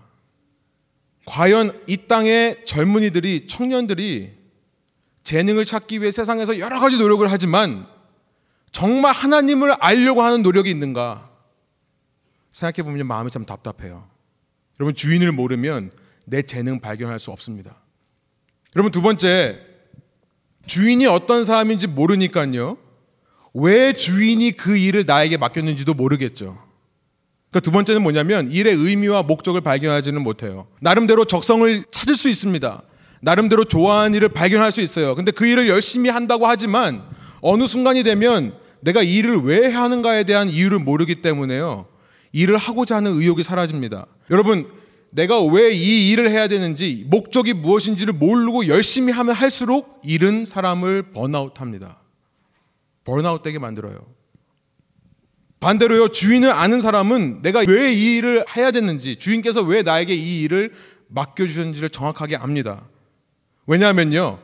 [1.27, 4.33] 과연 이 땅의 젊은이들이 청년들이
[5.23, 7.87] 재능을 찾기 위해 세상에서 여러 가지 노력을 하지만
[8.73, 11.31] 정말 하나님을 알려고 하는 노력이 있는가
[12.53, 14.09] 생각해 보면 마음이 참 답답해요.
[14.79, 15.93] 여러분 주인을 모르면
[16.25, 17.77] 내 재능 발견할 수 없습니다.
[18.75, 19.61] 여러분 두 번째
[20.67, 22.79] 주인이 어떤 사람인지 모르니까요.
[23.55, 26.70] 왜 주인이 그 일을 나에게 맡겼는지도 모르겠죠.
[27.51, 30.67] 그러니까 두 번째는 뭐냐면 일의 의미와 목적을 발견하지는 못해요.
[30.81, 32.83] 나름대로 적성을 찾을 수 있습니다.
[33.23, 35.15] 나름대로 좋아하는 일을 발견할 수 있어요.
[35.15, 37.03] 근데 그 일을 열심히 한다고 하지만
[37.41, 41.87] 어느 순간이 되면 내가 이 일을 왜 하는가에 대한 이유를 모르기 때문에요.
[42.33, 44.07] 일을 하고자 하는 의욕이 사라집니다.
[44.31, 44.71] 여러분,
[45.13, 51.61] 내가 왜 이 일을 해야 되는지, 목적이 무엇인지를 모르고 열심히 하면 할수록 일은 사람을 번아웃
[51.61, 51.99] 합니다.
[53.05, 53.99] 번아웃 되게 만들어요.
[55.61, 60.73] 반대로요, 주인을 아는 사람은 내가 왜 이 일을 해야 됐는지, 주인께서 왜 나에게 이 일을
[61.09, 62.83] 맡겨주셨는지를 정확하게 압니다.
[63.67, 64.39] 왜냐하면요,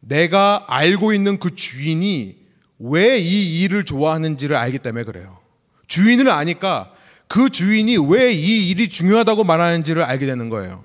[0.00, 2.36] 내가 알고 있는 그 주인이
[2.78, 5.38] 왜 이 일을 좋아하는지를 알기 때문에 그래요.
[5.86, 6.92] 주인을 아니까
[7.26, 10.84] 그 주인이 왜 이 일이 중요하다고 말하는지를 알게 되는 거예요.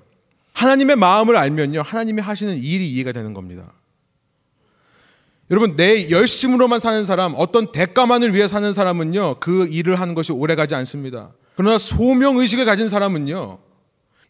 [0.54, 3.72] 하나님의 마음을 알면요, 하나님이 하시는 일이 이해가 되는 겁니다.
[5.50, 10.56] 여러분, 내 열심으로만 사는 사람, 어떤 대가만을 위해 사는 사람은요, 그 일을 하는 것이 오래
[10.56, 11.32] 가지 않습니다.
[11.54, 13.58] 그러나 소명 의식을 가진 사람은요,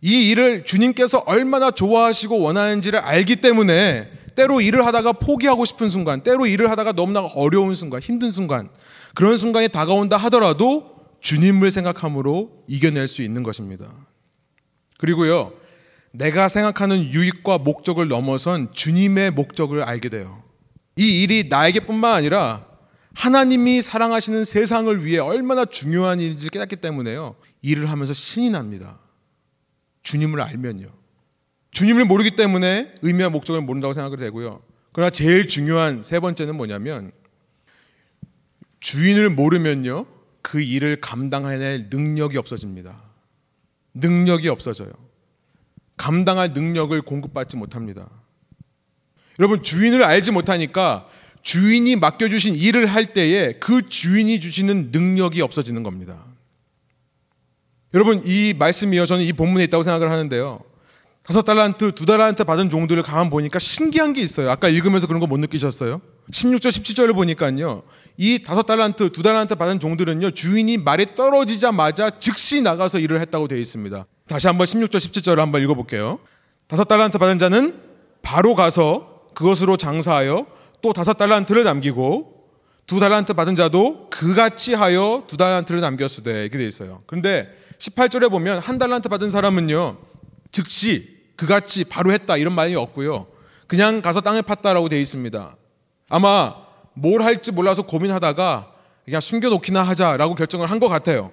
[0.03, 6.47] 이 일을 주님께서 얼마나 좋아하시고 원하는지를 알기 때문에 때로 일을 하다가 포기하고 싶은 순간, 때로
[6.47, 8.69] 일을 하다가 너무나 어려운 순간, 힘든 순간,
[9.15, 13.89] 그런 순간이 다가온다 하더라도 주님을 생각함으로 이겨낼 수 있는 것입니다.
[14.99, 15.55] 그리고요,
[16.13, 20.46] 내가 생각하는 유익과 목적을 넘어선 주님의 목적을 알게 돼요.
[20.97, 22.67] 이 일이 나에게뿐만 아니라
[23.15, 27.37] 하나님이 사랑하시는 세상을 위해 얼마나 중요한 일인지 깨닫기 때문에요.
[27.63, 28.99] 일을 하면서 신이 납니다.
[30.03, 30.87] 주님을 알면요.
[31.71, 34.63] 주님을 모르기 때문에 의미와 목적을 모른다고 생각이 되고요.
[34.93, 37.13] 그러나 제일 중요한 세 번째는 뭐냐면
[38.81, 40.07] 주인을 모르면요.
[40.43, 43.03] 그 일을 감당해낼 능력이 없어집니다.
[43.95, 44.93] 능력이 없어져요.
[45.97, 48.09] 감당할 능력을 공급받지 못합니다.
[49.39, 51.07] 여러분 주인을 알지 못하니까
[51.43, 56.25] 주인이 맡겨주신 일을 할 때에 그 주인이 주시는 능력이 없어지는 겁니다.
[57.95, 60.61] 여러분 이 말씀이요 저는 이 본문에 있다고 생각을 하는데요.
[61.23, 64.49] 다섯 달란트, 두 달란트 받은 종들을 가만 보니까 신기한 게 있어요.
[64.49, 66.01] 아까 읽으면서 그런 거 못 느끼셨어요?
[66.31, 67.83] 16절, 17절을 보니까요.
[68.17, 70.31] 이 다섯 달란트, 두 달란트 받은 종들은요.
[70.33, 74.07] 주인이 말이 떨어지자마자 즉시 나가서 일을 했다고 되어 있습니다.
[74.29, 76.21] 다시 한번 16절, 17절을 한번 읽어볼게요.
[76.69, 77.81] 다섯 달란트 받은 자는
[78.23, 80.47] 바로 가서 그것으로 장사하여
[80.81, 82.33] 또 다섯 달란트를 남기고
[82.87, 87.03] 두 달란트 받은 자도 그같이 하여 두 달란트를 남겼으되 이렇게 돼 있어요.
[87.07, 89.99] 그런데 18절에 보면 한 달란트 받은 사람은요
[90.53, 93.27] 즉시 그같이 바로 했다 이런 말이 없고요.
[93.67, 95.57] 그냥 가서 땅을 팠다라고 되어 있습니다.
[96.09, 96.55] 아마
[96.95, 98.73] 뭘 할지 몰라서 고민하다가
[99.05, 101.31] 그냥 숨겨놓기나 하자라고 결정을 한 것 같아요.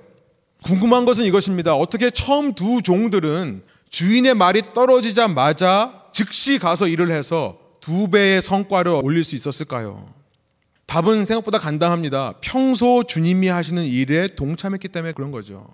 [0.63, 1.75] 궁금한 것은 이것입니다.
[1.75, 9.25] 어떻게 처음 두 종들은 주인의 말이 떨어지자마자 즉시 가서 일을 해서 두 배의 성과를 올릴
[9.25, 10.07] 수 있었을까요?
[10.85, 12.35] 답은 생각보다 간단합니다.
[12.39, 15.67] 평소 주님이 하시는 일에 동참했기 때문에 그런 거죠.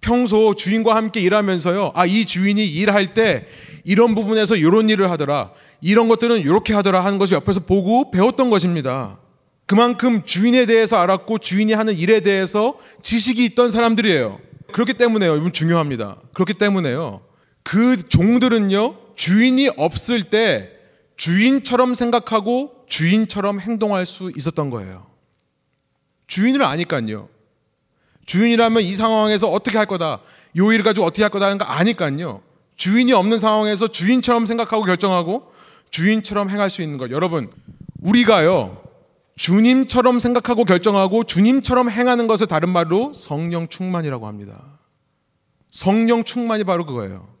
[0.00, 1.92] 평소 주인과 함께 일하면서요.
[1.94, 3.46] 아, 이 주인이 일할 때
[3.84, 5.52] 이런 부분에서 이런 일을 하더라.
[5.80, 9.20] 이런 것들은 이렇게 하더라 하는 것을 옆에서 보고 배웠던 것입니다.
[9.66, 14.40] 그만큼 주인에 대해서 알았고 주인이 하는 일에 대해서 지식이 있던 사람들이에요.
[14.72, 15.36] 그렇기 때문에요.
[15.36, 16.16] 이건 중요합니다.
[16.34, 17.20] 그렇기 때문에요.
[17.62, 18.96] 그 종들은요.
[19.14, 20.75] 주인이 없을 때
[21.16, 25.06] 주인처럼 생각하고 주인처럼 행동할 수 있었던 거예요.
[26.26, 27.28] 주인을 아니까요.
[28.26, 30.20] 주인이라면 이 상황에서 어떻게 할 거다.
[30.56, 32.42] 요 일을 가지고 어떻게 할 거다 하는 거 아니까요.
[32.76, 35.52] 주인이 없는 상황에서 주인처럼 생각하고 결정하고
[35.90, 37.10] 주인처럼 행할 수 있는 것.
[37.10, 37.50] 여러분,
[38.02, 38.82] 우리가요.
[39.36, 44.62] 주님처럼 생각하고 결정하고 주님처럼 행하는 것을 다른 말로 성령 충만이라고 합니다.
[45.70, 47.35] 성령 충만이 바로 그거예요.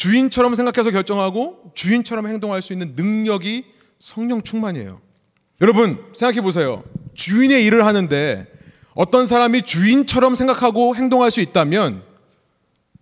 [0.00, 3.66] 주인처럼 생각해서 결정하고 주인처럼 행동할 수 있는 능력이
[3.98, 4.98] 성령 충만이에요.
[5.60, 6.82] 여러분, 생각해 보세요.
[7.12, 8.46] 주인의 일을 하는데
[8.94, 12.02] 어떤 사람이 주인처럼 생각하고 행동할 수 있다면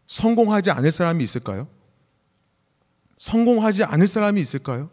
[0.06, 1.68] 성공하지 않을 사람이 있을까요?
[3.16, 4.90] 성공하지 않을 사람이 있을까요?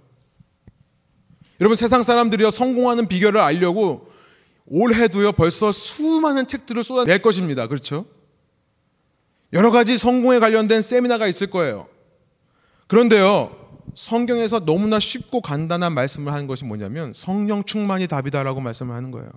[1.59, 4.11] 여러분, 세상 사람들이요, 성공하는 비결을 알려고
[4.67, 7.65] 올해도요, 벌써 수많은 책들을 쏟아낼 것입니다.
[7.65, 8.05] 그렇죠?
[9.53, 11.94] 여러 가지 성공에 관련된 세미나가 있을 거예요.
[12.87, 13.55] 그런데요,
[13.95, 19.29] 성경에서 너무나 쉽고 간단한 말씀을 하는 것이 뭐냐면 성령 충만이 답이다라고 말씀을 하는 거예요.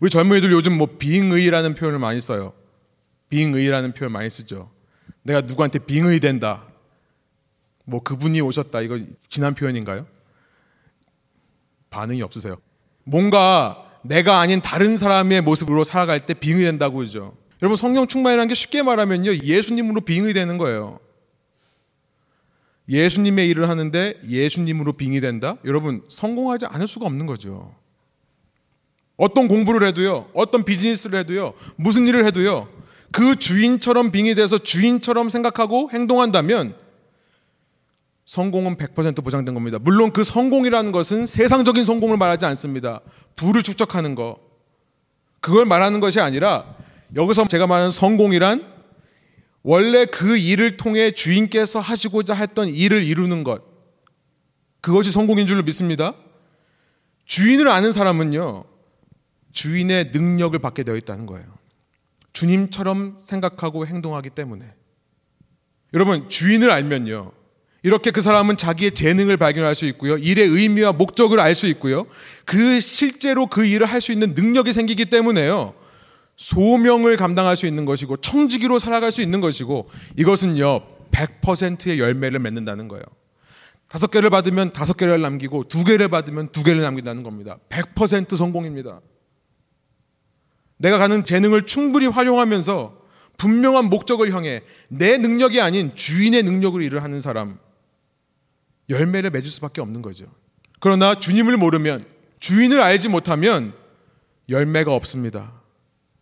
[0.00, 2.52] 우리 젊은이들 요즘 뭐 빙의라는 표현을 많이 써요.
[3.30, 4.70] 빙의라는 표현 많이 쓰죠.
[5.22, 6.64] 내가 누구한테 빙의 된다.
[7.84, 8.80] 뭐 그분이 오셨다.
[8.82, 10.06] 이거 지난 표현인가요?
[11.90, 12.56] 반응이 없으세요.
[13.04, 17.36] 뭔가 내가 아닌 다른 사람의 모습으로 살아갈 때 빙의 된다고 그러죠.
[17.62, 19.36] 여러분 성령 충만이라는 게 쉽게 말하면요.
[19.36, 21.00] 예수님으로 빙의 되는 거예요.
[22.88, 25.56] 예수님의 일을 하는데 예수님으로 빙의 된다?
[25.64, 27.74] 여러분, 성공하지 않을 수가 없는 거죠.
[29.16, 32.68] 어떤 공부를 해도요, 어떤 비즈니스를 해도요, 무슨 일을 해도요,
[33.12, 36.76] 그 주인처럼 빙의 돼서 주인처럼 생각하고 행동한다면
[38.26, 39.78] 성공은 100% 보장된 겁니다.
[39.80, 43.00] 물론 그 성공이라는 것은 세상적인 성공을 말하지 않습니다.
[43.36, 44.38] 부를 축적하는 거.
[45.40, 46.74] 그걸 말하는 것이 아니라
[47.14, 48.75] 여기서 제가 말하는 성공이란
[49.68, 53.64] 원래 그 일을 통해 주인께서 하시고자 했던 일을 이루는 것.
[54.80, 56.14] 그것이 성공인 줄로 믿습니다.
[57.24, 58.62] 주인을 아는 사람은요.
[59.50, 61.46] 주인의 능력을 받게 되어 있다는 거예요.
[62.32, 64.72] 주님처럼 생각하고 행동하기 때문에.
[65.94, 67.32] 여러분, 주인을 알면요.
[67.82, 70.16] 이렇게 그 사람은 자기의 재능을 발견할 수 있고요.
[70.16, 72.06] 일의 의미와 목적을 알 수 있고요.
[72.44, 75.74] 그 실제로 그 일을 할 수 있는 능력이 생기기 때문에요.
[76.36, 80.96] 소명을 감당할 수 있는 것이고 청지기로 살아갈 수 있는 것이고 이것은요.
[81.10, 83.02] 100%의 열매를 맺는다는 거예요.
[83.88, 87.58] 다섯 개를 받으면 다섯 개를 남기고 두 개를 받으면 두 개를 남긴다는 겁니다.
[87.70, 89.00] 100% 성공입니다.
[90.78, 93.06] 내가 가는 재능을 충분히 활용하면서
[93.38, 97.58] 분명한 목적을 향해 내 능력이 아닌 주인의 능력으로 일을 하는 사람
[98.88, 100.26] 열매를 맺을 수밖에 없는 거죠.
[100.80, 102.04] 그러나 주님을 모르면
[102.40, 103.74] 주인을 알지 못하면
[104.48, 105.62] 열매가 없습니다.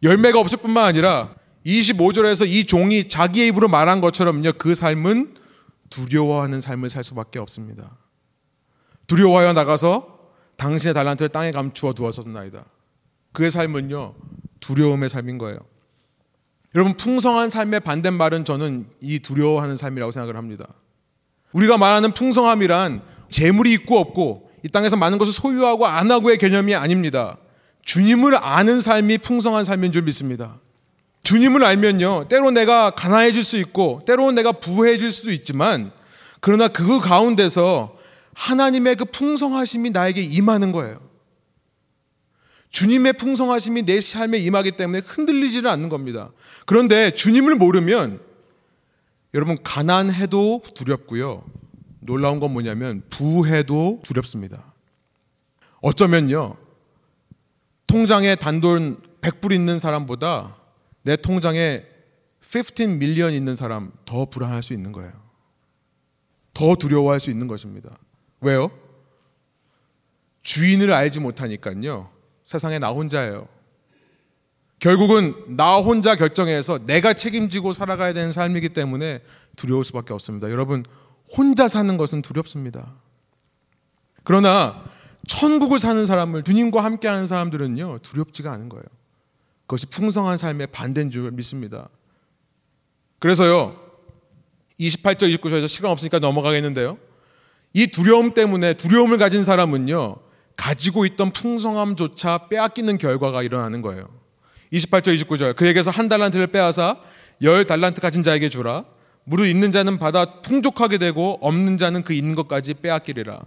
[0.05, 1.35] 열매가 없을 뿐만 아니라
[1.67, 4.53] 25절에서 이 종이 자기의 입으로 말한 것처럼요.
[4.59, 5.35] 그 삶은
[5.89, 7.97] 두려워하는 삶을 살 수밖에 없습니다.
[9.07, 10.19] 두려워하여 나가서
[10.57, 12.65] 당신의 달란트를 땅에 감추어 두었었나이다.
[13.33, 14.15] 그의 삶은요.
[14.61, 15.59] 두려움의 삶인 거예요.
[16.75, 20.67] 여러분 풍성한 삶의 반대말은 저는 이 두려워하는 삶이라고 생각을 합니다.
[21.53, 27.39] 우리가 말하는 풍성함이란 재물이 있고 없고 이 땅에서 많은 것을 소유하고 안 하고의 개념이 아닙니다.
[27.85, 30.59] 주님을 아는 삶이 풍성한 삶인 줄 믿습니다.
[31.23, 32.29] 주님을 알면요.
[32.29, 35.91] 때로 내가 가난해질 수 있고 때로는 내가 부해질 수도 있지만
[36.41, 37.97] 그러나 그 가운데서
[38.35, 41.01] 하나님의 그 풍성하심이 나에게 임하는 거예요.
[42.71, 46.33] 주님의 풍성하심이 내 삶에 임하기 때문에 흔들리지는 않는 겁니다.
[46.67, 48.21] 그런데 주님을 모르면
[49.33, 51.45] 여러분 가난해도 두렵고요.
[52.01, 54.75] 놀라운 건 뭐냐면 부해도 두렵습니다.
[55.81, 56.64] 어쩌면요.
[57.87, 60.57] 통장에 단돈 100불 있는 사람보다
[61.03, 61.85] 내 통장에
[62.41, 65.13] 15 밀리언 있는 사람 더 불안할 수 있는 거예요.
[66.53, 67.99] 더 두려워할 수 있는 것입니다.
[68.41, 68.71] 왜요?
[70.43, 72.11] 주인을 알지 못하니까요.
[72.43, 73.49] 세상에 나 혼자예요.
[74.79, 79.23] 결국은 나 혼자 결정해서 내가 책임지고 살아가야 되는 삶이기 때문에
[79.57, 80.51] 두려울 수밖에 없습니다.
[80.51, 80.85] 여러분,
[81.35, 82.93] 혼자 사는 것은 두렵습니다.
[84.25, 84.85] 그러나
[85.27, 88.85] 천국을 사는 사람을 주님과 함께 하는 사람들은요, 두렵지가 않은 거예요.
[89.67, 91.89] 그것이 풍성한 삶의 반대인 줄 믿습니다.
[93.19, 93.77] 그래서요,
[94.79, 96.99] 28절, 29절에서 시간 없으니까 넘어가겠는데요.
[97.73, 100.17] 이 두려움 때문에 두려움을 가진 사람은요,
[100.57, 104.09] 가지고 있던 풍성함조차 빼앗기는 결과가 일어나는 거예요.
[104.73, 105.57] 28절, 29절.
[105.57, 107.01] 그에게서 한 달란트를 빼앗아
[107.43, 108.85] 열 달란트 가진 자에게 주라.
[109.25, 113.41] 무릇 있는 자는 받아 풍족하게 되고 없는 자는 그 있는 것까지 빼앗기리라.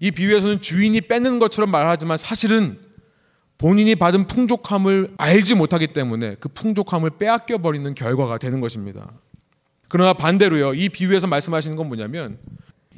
[0.00, 2.78] 이 비유에서는 주인이 뺏는 것처럼 말하지만 사실은
[3.58, 9.10] 본인이 받은 풍족함을 알지 못하기 때문에 그 풍족함을 빼앗겨 버리는 결과가 되는 것입니다.
[9.88, 10.74] 그러나 반대로요.
[10.74, 12.38] 이 비유에서 말씀하시는 건 뭐냐면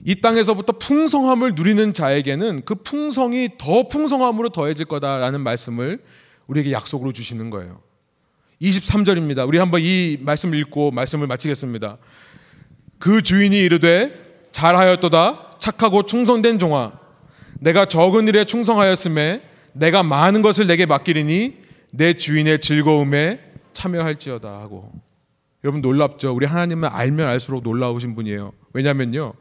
[0.04, 6.00] 이 땅에서부터 풍성함을 누리는 자에게는 그 풍성이 더 풍성함으로 더해질 거다라는 말씀을
[6.46, 7.80] 우리에게 약속으로 주시는 거예요.
[8.62, 9.46] 23절입니다.
[9.46, 11.98] 우리 한번 이 말씀을 읽고 말씀을 마치겠습니다.
[12.98, 14.14] 그 주인이 이르되
[14.52, 16.92] 잘하였도다 착하고 충성된 종아
[17.60, 19.42] 내가 적은 일에 충성하였음에
[19.72, 21.56] 내가 많은 것을 내게 맡기리니
[21.92, 23.40] 내 주인의 즐거움에
[23.72, 24.92] 참여할지어다 하고
[25.64, 26.34] 여러분 놀랍죠.
[26.34, 28.52] 우리 하나님을 알면 알수록 놀라우신 분이에요.
[28.72, 29.34] 왜냐면요.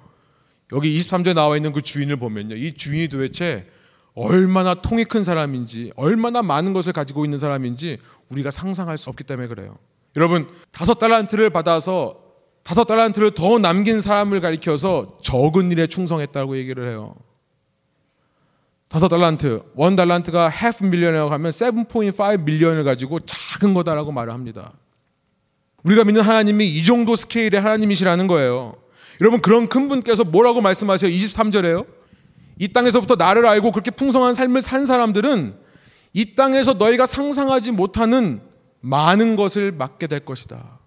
[0.74, 2.56] 여기 23절에 나와 있는 그 주인을 보면요.
[2.56, 3.68] 이 주인이 도대체
[4.16, 8.00] 얼마나 통이 큰 사람인지, 얼마나 많은 것을 가지고 있는 사람인지
[8.30, 9.78] 우리가 상상할 수 없기 때문에 그래요.
[10.16, 12.25] 여러분, 다섯 달란트를 받아서
[12.66, 17.14] 다섯 달란트를 더 남긴 사람을 가리켜서 적은 일에 충성했다고 얘기를 해요.
[18.88, 24.74] 다섯 달란트, 원 달란트가 half 밀리언이라고 하면 7.5 million을 가지고 작은 거다라고 말을 합니다.
[25.84, 28.74] 우리가 믿는 하나님이 이 정도 스케일의 하나님이시라는 거예요.
[29.22, 31.16] 여러분 그런 큰 분께서 뭐라고 말씀하세요?
[31.16, 31.86] 23절에요.
[32.58, 35.56] 이 땅에서부터 나를 알고 그렇게 풍성한 삶을 산 사람들은
[36.14, 38.42] 이 땅에서 너희가 상상하지 못하는
[38.82, 40.80] 많은 것을 맡게 될 것이다.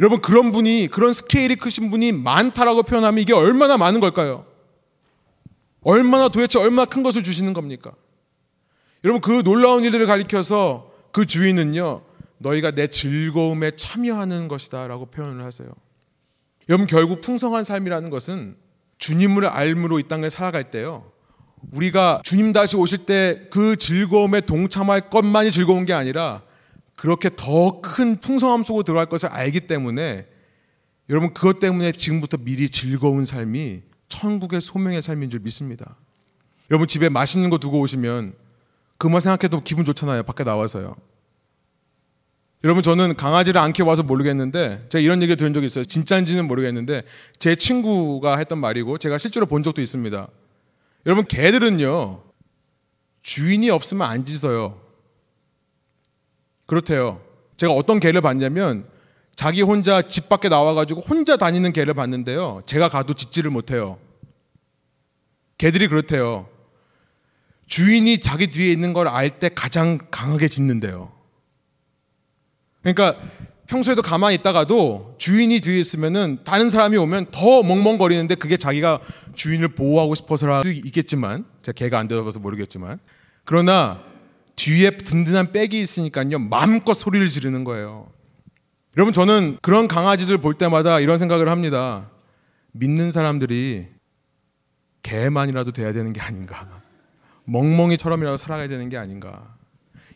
[0.00, 4.44] 여러분 그런 분이 그런 스케일이 크신 분이 많다라고 표현하면 이게 얼마나 많은 걸까요?
[5.82, 7.92] 얼마나 도대체 얼마나 큰 것을 주시는 겁니까?
[9.04, 12.02] 여러분 그 놀라운 일들을 가리켜서 그 주인은요
[12.38, 15.68] 너희가 내 즐거움에 참여하는 것이다라고 표현을 하세요.
[16.68, 18.56] 여러분 결국 풍성한 삶이라는 것은
[18.98, 21.10] 주님을 알므로 이 땅에 살아갈 때요.
[21.72, 26.42] 우리가 주님 다시 오실 때 그 즐거움에 동참할 것만이 즐거운 게 아니라
[26.96, 30.26] 그렇게 더 큰 풍성함 속으로 들어갈 것을 알기 때문에
[31.08, 35.96] 여러분 그것 때문에 지금부터 미리 즐거운 삶이 천국의 소명의 삶인 줄 믿습니다.
[36.70, 38.34] 여러분 집에 맛있는 거 두고 오시면
[38.98, 40.24] 그만 생각해도 기분 좋잖아요.
[40.24, 40.96] 밖에 나와서요.
[42.64, 45.84] 여러분 저는 강아지를 안 키워봐서 모르겠는데 제가 이런 얘기 들은 적이 있어요.
[45.84, 47.02] 진짜인지는 모르겠는데
[47.38, 50.26] 제 친구가 했던 말이고 제가 실제로 본 적도 있습니다.
[51.04, 52.22] 여러분 개들은요
[53.22, 54.85] 주인이 없으면 안 짖어요.
[56.66, 57.20] 그렇대요.
[57.56, 58.86] 제가 어떤 개를 봤냐면
[59.34, 62.62] 자기 혼자 집 밖에 나와가지고 혼자 다니는 개를 봤는데요.
[62.66, 63.98] 제가 가도 짖지를 못해요.
[65.58, 66.48] 개들이 그렇대요.
[67.66, 71.12] 주인이 자기 뒤에 있는 걸 알 때 가장 강하게 짖는데요.
[72.82, 73.16] 그러니까
[73.66, 79.00] 평소에도 가만히 있다가도 주인이 뒤에 있으면은 다른 사람이 오면 더 멍멍거리는데 그게 자기가
[79.34, 83.00] 주인을 보호하고 싶어서라 수 있겠지만 제가 개가 안 되어서 모르겠지만
[83.44, 84.02] 그러나
[84.56, 88.08] 뒤에 든든한 백이 있으니까요 마음껏 소리를 지르는 거예요.
[88.96, 92.10] 여러분 저는 그런 강아지들 볼 때마다 이런 생각을 합니다.
[92.72, 93.88] 믿는 사람들이
[95.02, 96.66] 개만이라도 돼야 되는 게 아닌가.
[97.44, 99.54] 멍멍이처럼이라도 살아가야 되는 게 아닌가.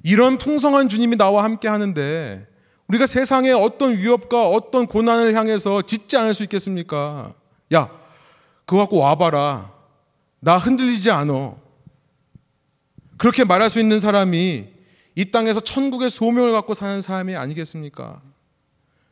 [0.02, 2.46] 이런 풍성한 주님이 나와 함께 하는데
[2.88, 7.34] 우리가 세상의 어떤 위협과 어떤 고난을 향해서 짖지 않을 수 있겠습니까?
[7.72, 7.90] 야,
[8.64, 9.72] 그거 갖고 와봐라.
[10.40, 11.58] 나 흔들리지 않어.
[13.20, 14.66] 그렇게 말할 수 있는 사람이
[15.14, 18.22] 이 땅에서 천국의 소명을 갖고 사는 사람이 아니겠습니까?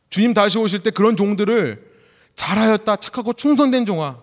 [0.09, 1.87] 주님 다시 오실 때 그런 종들을
[2.33, 4.19] 잘하였다, 착하고 충성된 종아.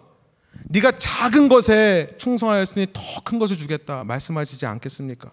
[0.70, 5.30] 네가 작은 것에 충성하였으니 더 큰 것을 주겠다 말씀하시지 않겠습니까?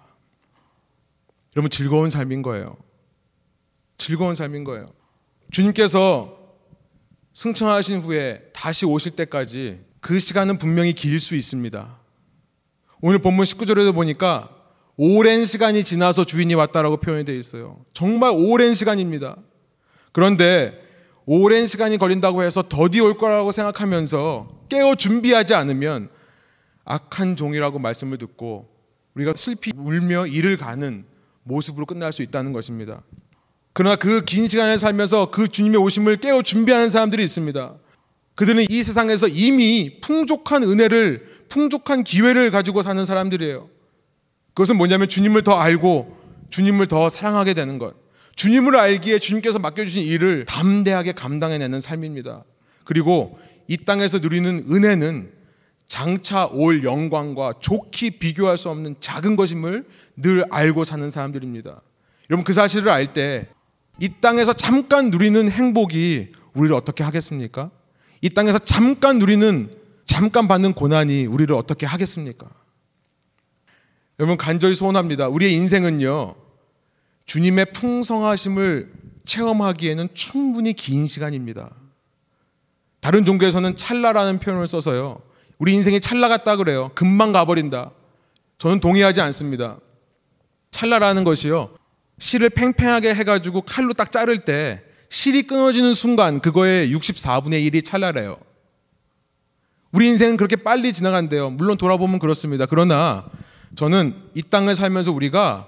[1.55, 2.77] 여러분 즐거운 삶인 거예요.
[3.97, 4.93] 즐거운 삶인 거예요.
[5.49, 6.37] 주님께서
[7.33, 12.02] 승천하신 후에 다시 오실 때까지 그 시간은 분명히 길 수 있습니다.
[13.05, 14.47] 오늘 본문 19절에도 보니까
[14.95, 17.83] 오랜 시간이 지나서 주인이 왔다라고 표현이 되어 있어요.
[17.93, 19.35] 정말 오랜 시간입니다.
[20.13, 20.81] 그런데
[21.25, 26.07] 오랜 시간이 걸린다고 해서 더디 올 거라고 생각하면서 깨어 준비하지 않으면
[26.85, 28.69] 악한 종이라고 말씀을 듣고
[29.15, 31.03] 우리가 슬피 울며 일을 가는
[31.43, 33.01] 모습으로 끝날 수 있다는 것입니다.
[33.73, 37.75] 그러나 그 긴 시간을 살면서 그 주님의 오심을 깨어 준비하는 사람들이 있습니다.
[38.35, 43.69] 그들은 이 세상에서 이미 풍족한 은혜를, 풍족한 기회를 가지고 사는 사람들이에요.
[44.53, 46.17] 그것은 뭐냐면 주님을 더 알고
[46.49, 47.95] 주님을 더 사랑하게 되는 것.
[48.35, 52.43] 주님을 알기에 주님께서 맡겨주신 일을 담대하게 감당해내는 삶입니다.
[52.83, 55.31] 그리고 이 땅에서 누리는 은혜는
[55.87, 59.85] 장차 올 영광과 좋게 비교할 수 없는 작은 것임을
[60.17, 61.81] 늘 알고 사는 사람들입니다.
[62.29, 63.47] 여러분 그 사실을 알 때
[63.99, 67.69] 이 땅에서 잠깐 누리는 행복이 우리를 어떻게 하겠습니까?
[68.21, 69.71] 이 땅에서 잠깐 누리는
[70.13, 72.47] 잠깐 받는 고난이 우리를 어떻게 하겠습니까?
[74.19, 75.27] 여러분 간절히 소원합니다.
[75.27, 76.35] 우리의 인생은요.
[77.25, 78.93] 주님의 풍성하심을
[79.25, 81.71] 체험하기에는 충분히 긴 시간입니다.
[82.99, 85.19] 다른 종교에서는 찰나라는 표현을 써서요.
[85.57, 86.91] 우리 인생이 찰나 같다 그래요.
[86.93, 87.89] 금방 가버린다.
[88.59, 89.79] 저는 동의하지 않습니다.
[90.69, 91.75] 찰나라는 것이요.
[92.19, 98.37] 실을 팽팽하게 해가지고 칼로 딱 자를 때 실이 끊어지는 순간 그거의 64분의 1이 찰나래요.
[99.93, 101.51] 우리 인생은 그렇게 빨리 지나간대요.
[101.51, 102.65] 물론 돌아보면 그렇습니다.
[102.65, 103.25] 그러나
[103.75, 105.67] 저는 이 땅을 살면서 우리가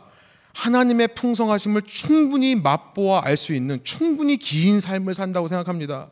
[0.53, 6.09] 하나님의 풍성하심을 충분히 맛보아 알 수 있는 충분히 긴 삶을 산다고 생각합니다.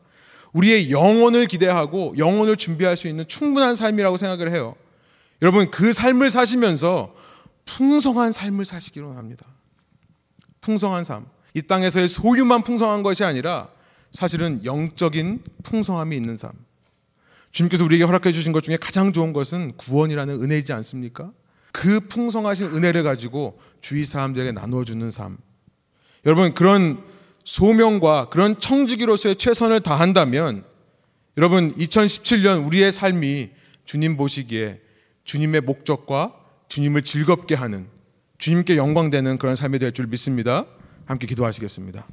[0.52, 4.76] 우리의 영혼을 기대하고 영혼을 준비할 수 있는 충분한 삶이라고 생각을 해요.
[5.42, 7.16] 여러분 그 삶을 사시면서
[7.66, 9.48] 풍성한 삶을 사시기로 합니다.
[10.62, 11.26] 풍성한 삶.
[11.56, 13.70] 이 땅에서의 소유만 풍성한 것이 아니라
[14.12, 16.52] 사실은 영적인 풍성함이 있는 삶.
[17.54, 21.32] 주님께서 우리에게 허락해 주신 것 중에 가장 좋은 것은 구원이라는 은혜이지 않습니까?
[21.72, 25.38] 그 풍성하신 은혜를 가지고 주위 사람들에게 나누어 주는 삶.
[26.26, 27.04] 여러분, 그런
[27.46, 30.66] 소명과 그런 청지기로서의 최선을 다한다면
[31.38, 33.52] 여러분, 2017년 우리의 삶이
[33.86, 34.82] 주님 보시기에
[35.24, 36.34] 주님의 목적과
[36.70, 37.88] 주님을 즐겁게 하는
[38.38, 40.66] 주님께 영광되는 그런 삶이 될 줄 믿습니다.
[41.06, 42.08] 함께 기도하시겠습니다.